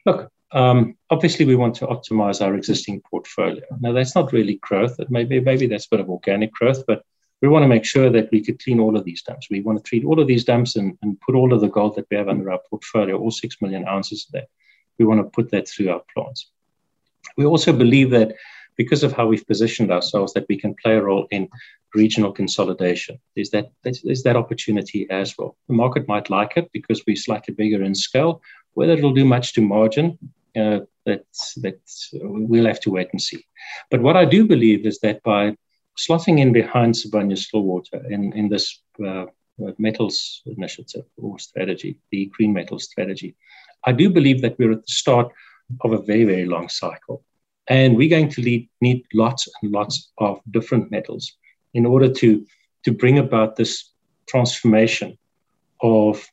Look, 0.06 0.32
um, 0.54 0.96
obviously, 1.10 1.46
we 1.46 1.56
want 1.56 1.76
to 1.76 1.88
optimize 1.88 2.44
our 2.44 2.56
existing 2.56 3.02
portfolio. 3.02 3.64
Now, 3.82 3.92
that's 3.92 4.16
not 4.16 4.32
really 4.32 4.56
growth. 4.62 4.98
Maybe, 5.10 5.40
maybe 5.42 5.68
that's 5.68 5.86
a 5.86 5.90
bit 5.90 6.00
of 6.00 6.10
organic 6.10 6.54
growth, 6.54 6.86
but 6.88 7.04
we 7.42 7.48
want 7.48 7.64
to 7.64 7.68
make 7.68 7.86
sure 7.86 8.10
that 8.10 8.30
we 8.32 8.44
could 8.44 8.64
clean 8.64 8.80
all 8.80 8.96
of 8.96 9.04
these 9.04 9.24
dumps. 9.24 9.50
We 9.50 9.62
want 9.62 9.78
to 9.78 9.84
treat 9.84 10.06
all 10.06 10.20
of 10.20 10.28
these 10.28 10.44
dumps 10.44 10.76
and, 10.76 10.98
and 11.02 11.20
put 11.22 11.36
all 11.36 11.54
of 11.54 11.62
the 11.62 11.70
gold 11.70 11.96
that 11.96 12.06
we 12.10 12.18
have 12.18 12.30
under 12.30 12.52
our 12.52 12.60
portfolio, 12.70 13.18
all 13.18 13.32
six 13.32 13.62
million 13.62 13.88
ounces 13.88 14.26
of 14.26 14.34
that. 14.34 14.48
We 15.02 15.08
want 15.08 15.22
to 15.22 15.36
put 15.38 15.50
that 15.52 15.68
through 15.68 15.90
our 15.90 16.04
plants. 16.14 16.52
We 17.38 17.46
also 17.46 17.74
believe 17.74 18.12
that 18.12 18.36
because 18.78 19.02
of 19.04 19.14
how 19.14 19.26
we've 19.26 19.48
positioned 19.48 19.92
ourselves, 19.92 20.34
that 20.34 20.46
we 20.48 20.58
can 20.58 20.76
play 20.76 20.96
a 20.96 21.02
role 21.02 21.28
in 21.32 21.50
regional 21.96 22.32
consolidation. 22.32 23.20
There's 23.36 23.50
that, 23.50 23.72
there's 23.84 24.24
that 24.24 24.36
opportunity 24.36 25.10
as 25.10 25.36
well. 25.38 25.58
The 25.68 25.74
market 25.74 26.08
might 26.08 26.30
like 26.30 26.54
it 26.56 26.70
because 26.72 27.02
we're 27.08 27.16
slightly 27.16 27.54
bigger 27.54 27.84
in 27.84 27.96
scale. 27.96 28.42
Whether 28.74 28.94
it'll 28.94 29.14
do 29.22 29.26
much 29.26 29.54
to 29.54 29.62
margin, 29.62 30.18
uh, 30.56 30.82
that 31.08 31.26
we'll 32.14 32.68
have 32.68 32.80
to 32.82 32.92
wait 32.92 33.10
and 33.12 33.22
see. 33.22 33.44
But 33.90 34.02
what 34.02 34.16
I 34.16 34.26
do 34.26 34.46
believe 34.46 34.86
is 34.86 35.00
that 35.00 35.24
by 35.24 35.56
slotting 35.98 36.40
in 36.40 36.54
behind 36.54 36.94
Sibanye 36.94 37.38
Stillwater 37.38 38.00
in 38.10 38.34
in 38.34 38.50
this 38.50 38.82
uh, 39.06 39.26
metals 39.78 40.42
initiative 40.46 41.06
or 41.18 41.40
strategy, 41.40 41.98
the 42.12 42.26
green 42.36 42.54
metals 42.54 42.86
strategy, 42.86 43.36
I 43.86 43.92
do 43.92 44.10
believe 44.10 44.42
that 44.42 44.58
we're 44.58 44.72
at 44.72 44.86
the 44.86 44.92
start 44.92 45.32
of 45.82 45.94
a 45.94 46.02
very 46.02 46.26
very 46.26 46.46
long 46.46 46.70
cycle. 46.70 47.24
And 47.68 47.96
we're 47.96 48.10
going 48.10 48.30
to 48.30 48.42
need, 48.42 48.70
need 48.82 49.06
lots 49.14 49.48
and 49.62 49.72
lots 49.72 50.12
of 50.18 50.42
different 50.50 50.92
metals 50.92 51.32
in 51.74 51.86
order 51.86 52.12
to, 52.12 52.46
to 52.84 52.92
bring 52.92 53.18
about 53.18 53.56
this 53.56 53.92
transformation 54.28 55.18
of 55.82 56.28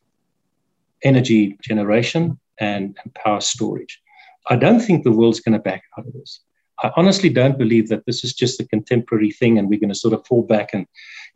energy 1.02 1.56
generation 1.62 2.38
and, 2.58 2.96
and 3.04 3.14
power 3.14 3.40
storage. 3.40 4.00
I 4.48 4.56
don't 4.56 4.80
think 4.80 5.04
the 5.04 5.12
world's 5.12 5.40
going 5.40 5.52
to 5.52 5.58
back 5.58 5.82
out 5.96 6.06
of 6.06 6.12
this. 6.14 6.40
I 6.82 6.92
honestly 6.96 7.28
don't 7.28 7.58
believe 7.58 7.88
that 7.88 8.06
this 8.06 8.24
is 8.24 8.32
just 8.32 8.60
a 8.60 8.66
contemporary 8.66 9.30
thing 9.30 9.58
and 9.58 9.68
we're 9.68 9.80
going 9.80 9.88
to 9.90 9.94
sort 9.94 10.14
of 10.14 10.26
fall 10.26 10.42
back 10.42 10.70
and 10.72 10.86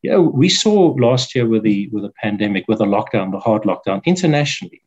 you 0.03 0.11
know 0.11 0.23
we 0.23 0.49
saw 0.49 0.95
last 0.99 1.35
year 1.35 1.47
with 1.49 1.65
the 1.65 1.89
with 1.89 2.05
the 2.05 2.13
pandemic 2.23 2.65
with 2.69 2.79
the 2.79 2.85
lockdown 2.85 3.33
the 3.33 3.41
hard 3.41 3.63
lockdown 3.63 4.05
internationally 4.05 4.83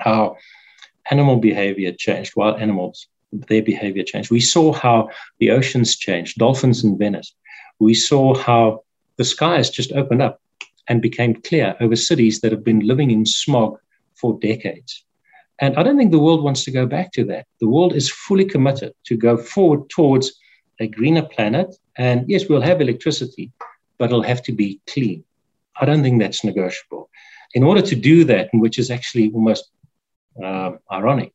how 0.00 0.36
animal 1.10 1.36
behavior 1.36 1.92
changed 1.92 2.32
wild 2.36 2.60
animals 2.60 3.08
their 3.32 3.62
behavior 3.62 4.02
changed 4.02 4.30
we 4.30 4.40
saw 4.40 4.72
how 4.72 5.08
the 5.38 5.50
oceans 5.50 5.96
changed 5.96 6.38
dolphins 6.38 6.82
in 6.84 6.98
Venice 6.98 7.34
we 7.78 7.94
saw 7.94 8.34
how 8.34 8.82
the 9.16 9.24
skies 9.24 9.70
just 9.70 9.92
opened 9.92 10.22
up 10.22 10.40
and 10.88 11.00
became 11.00 11.34
clear 11.42 11.76
over 11.80 11.96
cities 11.96 12.40
that 12.40 12.52
have 12.52 12.64
been 12.64 12.80
living 12.80 13.10
in 13.10 13.24
smog 13.24 13.78
for 14.14 14.38
decades 14.40 15.04
and 15.60 15.76
I 15.76 15.82
don't 15.82 15.98
think 15.98 16.10
the 16.10 16.18
world 16.18 16.42
wants 16.42 16.64
to 16.64 16.70
go 16.70 16.86
back 16.86 17.12
to 17.12 17.24
that. 17.24 17.46
The 17.60 17.68
world 17.68 17.94
is 17.94 18.10
fully 18.10 18.46
committed 18.46 18.94
to 19.04 19.16
go 19.16 19.36
forward 19.36 19.90
towards 19.90 20.32
a 20.80 20.88
greener 20.88 21.22
planet. 21.22 21.76
And 21.98 22.24
yes, 22.28 22.48
we'll 22.48 22.62
have 22.62 22.80
electricity, 22.80 23.52
but 23.98 24.06
it'll 24.06 24.22
have 24.22 24.42
to 24.44 24.52
be 24.52 24.80
clean. 24.88 25.22
I 25.78 25.84
don't 25.84 26.02
think 26.02 26.18
that's 26.18 26.44
negotiable. 26.44 27.10
In 27.52 27.62
order 27.62 27.82
to 27.82 27.94
do 27.94 28.24
that, 28.24 28.48
which 28.54 28.78
is 28.78 28.90
actually 28.90 29.30
almost 29.32 29.70
uh, 30.42 30.72
ironic, 30.90 31.32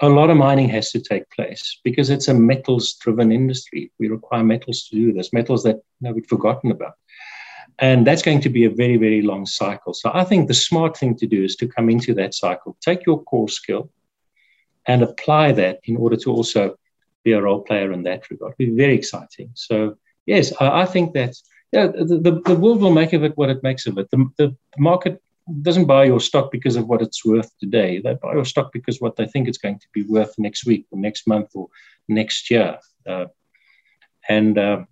a 0.00 0.08
lot 0.08 0.30
of 0.30 0.36
mining 0.36 0.68
has 0.68 0.90
to 0.90 1.00
take 1.00 1.30
place 1.30 1.80
because 1.84 2.10
it's 2.10 2.28
a 2.28 2.34
metals 2.34 2.94
driven 2.94 3.30
industry. 3.30 3.92
We 3.98 4.08
require 4.08 4.42
metals 4.42 4.88
to 4.88 4.96
do 4.96 5.12
this, 5.12 5.32
metals 5.32 5.62
that 5.64 5.76
you 5.76 6.08
know, 6.08 6.12
we've 6.12 6.26
forgotten 6.26 6.70
about. 6.70 6.94
And 7.78 8.06
that's 8.06 8.22
going 8.22 8.40
to 8.42 8.48
be 8.48 8.64
a 8.64 8.70
very, 8.70 8.96
very 8.96 9.22
long 9.22 9.46
cycle. 9.46 9.94
So 9.94 10.10
I 10.14 10.24
think 10.24 10.46
the 10.46 10.54
smart 10.54 10.96
thing 10.96 11.16
to 11.16 11.26
do 11.26 11.42
is 11.42 11.56
to 11.56 11.66
come 11.66 11.90
into 11.90 12.14
that 12.14 12.34
cycle, 12.34 12.76
take 12.80 13.04
your 13.06 13.22
core 13.24 13.48
skill 13.48 13.90
and 14.86 15.02
apply 15.02 15.52
that 15.52 15.80
in 15.84 15.96
order 15.96 16.16
to 16.16 16.30
also 16.30 16.76
be 17.24 17.32
a 17.32 17.42
role 17.42 17.62
player 17.62 17.90
in 17.92 18.02
that 18.04 18.30
regard. 18.30 18.54
It'll 18.58 18.72
be 18.72 18.76
very 18.76 18.94
exciting. 18.94 19.50
So, 19.54 19.96
yes, 20.26 20.52
I, 20.60 20.82
I 20.82 20.86
think 20.86 21.14
that 21.14 21.34
the, 21.72 22.20
the, 22.22 22.40
the, 22.44 22.54
world 22.54 22.80
will 22.80 22.92
make 22.92 23.12
of 23.12 23.24
it 23.24 23.36
what 23.36 23.50
it 23.50 23.62
makes 23.62 23.86
of 23.86 23.98
it. 23.98 24.08
The, 24.10 24.30
the 24.36 24.56
market 24.78 25.20
doesn't 25.62 25.86
buy 25.86 26.04
your 26.04 26.20
stock 26.20 26.50
because 26.50 26.76
of 26.76 26.86
what 26.86 27.02
it's 27.02 27.24
worth 27.24 27.50
today. 27.58 28.00
They 28.00 28.14
buy 28.14 28.34
your 28.34 28.44
stock 28.44 28.72
because 28.72 29.00
what 29.00 29.16
they 29.16 29.26
think 29.26 29.48
it's 29.48 29.58
going 29.58 29.78
to 29.78 29.88
be 29.92 30.02
worth 30.02 30.34
next 30.38 30.66
week 30.66 30.86
or 30.90 30.98
next 30.98 31.26
month 31.26 31.50
or 31.54 31.68
next 32.08 32.50
year. 32.50 32.78
Uh, 33.06 33.26
and 34.28 34.56
uh, 34.58 34.84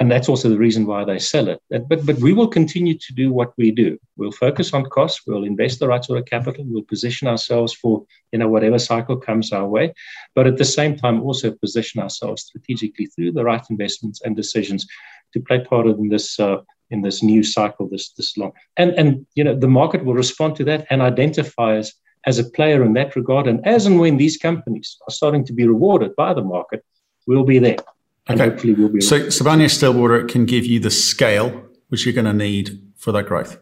and 0.00 0.10
that's 0.10 0.28
also 0.28 0.48
the 0.48 0.58
reason 0.58 0.86
why 0.86 1.04
they 1.04 1.18
sell 1.18 1.48
it. 1.48 1.60
But 1.70 2.04
but 2.06 2.16
we 2.18 2.32
will 2.32 2.48
continue 2.48 2.98
to 2.98 3.12
do 3.12 3.32
what 3.32 3.52
we 3.56 3.70
do. 3.70 3.98
We'll 4.16 4.32
focus 4.32 4.72
on 4.74 4.84
costs. 4.86 5.22
We'll 5.26 5.44
invest 5.44 5.78
the 5.78 5.88
right 5.88 6.04
sort 6.04 6.18
of 6.18 6.26
capital. 6.26 6.64
We'll 6.66 6.82
position 6.82 7.28
ourselves 7.28 7.72
for 7.72 8.04
you 8.32 8.38
know 8.38 8.48
whatever 8.48 8.78
cycle 8.78 9.16
comes 9.16 9.52
our 9.52 9.66
way, 9.66 9.94
but 10.34 10.46
at 10.46 10.56
the 10.56 10.64
same 10.64 10.96
time 10.96 11.22
also 11.22 11.52
position 11.52 12.00
ourselves 12.00 12.42
strategically 12.42 13.06
through 13.06 13.32
the 13.32 13.44
right 13.44 13.64
investments 13.70 14.20
and 14.22 14.36
decisions 14.36 14.86
to 15.32 15.40
play 15.40 15.60
part 15.64 15.86
in 15.86 16.08
this. 16.08 16.38
Uh, 16.38 16.58
in 16.94 17.02
this 17.02 17.22
new 17.22 17.42
cycle, 17.42 17.88
this 17.88 18.06
this 18.18 18.30
long, 18.40 18.52
and 18.80 18.90
and 19.00 19.08
you 19.38 19.44
know 19.46 19.56
the 19.64 19.72
market 19.80 20.00
will 20.04 20.18
respond 20.24 20.56
to 20.56 20.64
that 20.70 20.80
and 20.90 20.98
identify 21.12 21.70
us 21.80 21.88
as 22.30 22.38
a 22.38 22.44
player 22.56 22.80
in 22.86 22.92
that 22.94 23.16
regard. 23.20 23.46
And 23.50 23.58
as 23.66 23.86
and 23.88 23.96
when 24.00 24.16
these 24.16 24.36
companies 24.48 24.96
are 25.06 25.14
starting 25.20 25.44
to 25.48 25.52
be 25.52 25.66
rewarded 25.74 26.12
by 26.16 26.30
the 26.32 26.46
market, 26.56 26.80
we'll 27.26 27.50
be 27.54 27.58
there. 27.58 27.82
Okay. 28.30 28.42
hopefully 28.48 28.72
we'll 28.72 28.88
be 28.88 29.02
so 29.02 29.16
Sibanye 29.36 29.68
Stillwater 29.68 30.24
can 30.24 30.46
give 30.46 30.64
you 30.64 30.80
the 30.80 30.90
scale 30.90 31.48
which 31.88 32.06
you're 32.06 32.18
going 32.20 32.32
to 32.34 32.38
need 32.48 32.66
for 32.96 33.12
that 33.12 33.26
growth. 33.26 33.58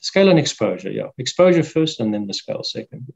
Scale 0.00 0.28
and 0.28 0.38
exposure, 0.38 0.90
yeah. 0.90 1.08
Exposure 1.16 1.62
first 1.62 2.00
and 2.00 2.12
then 2.12 2.26
the 2.26 2.34
scale 2.34 2.62
second. 2.62 3.12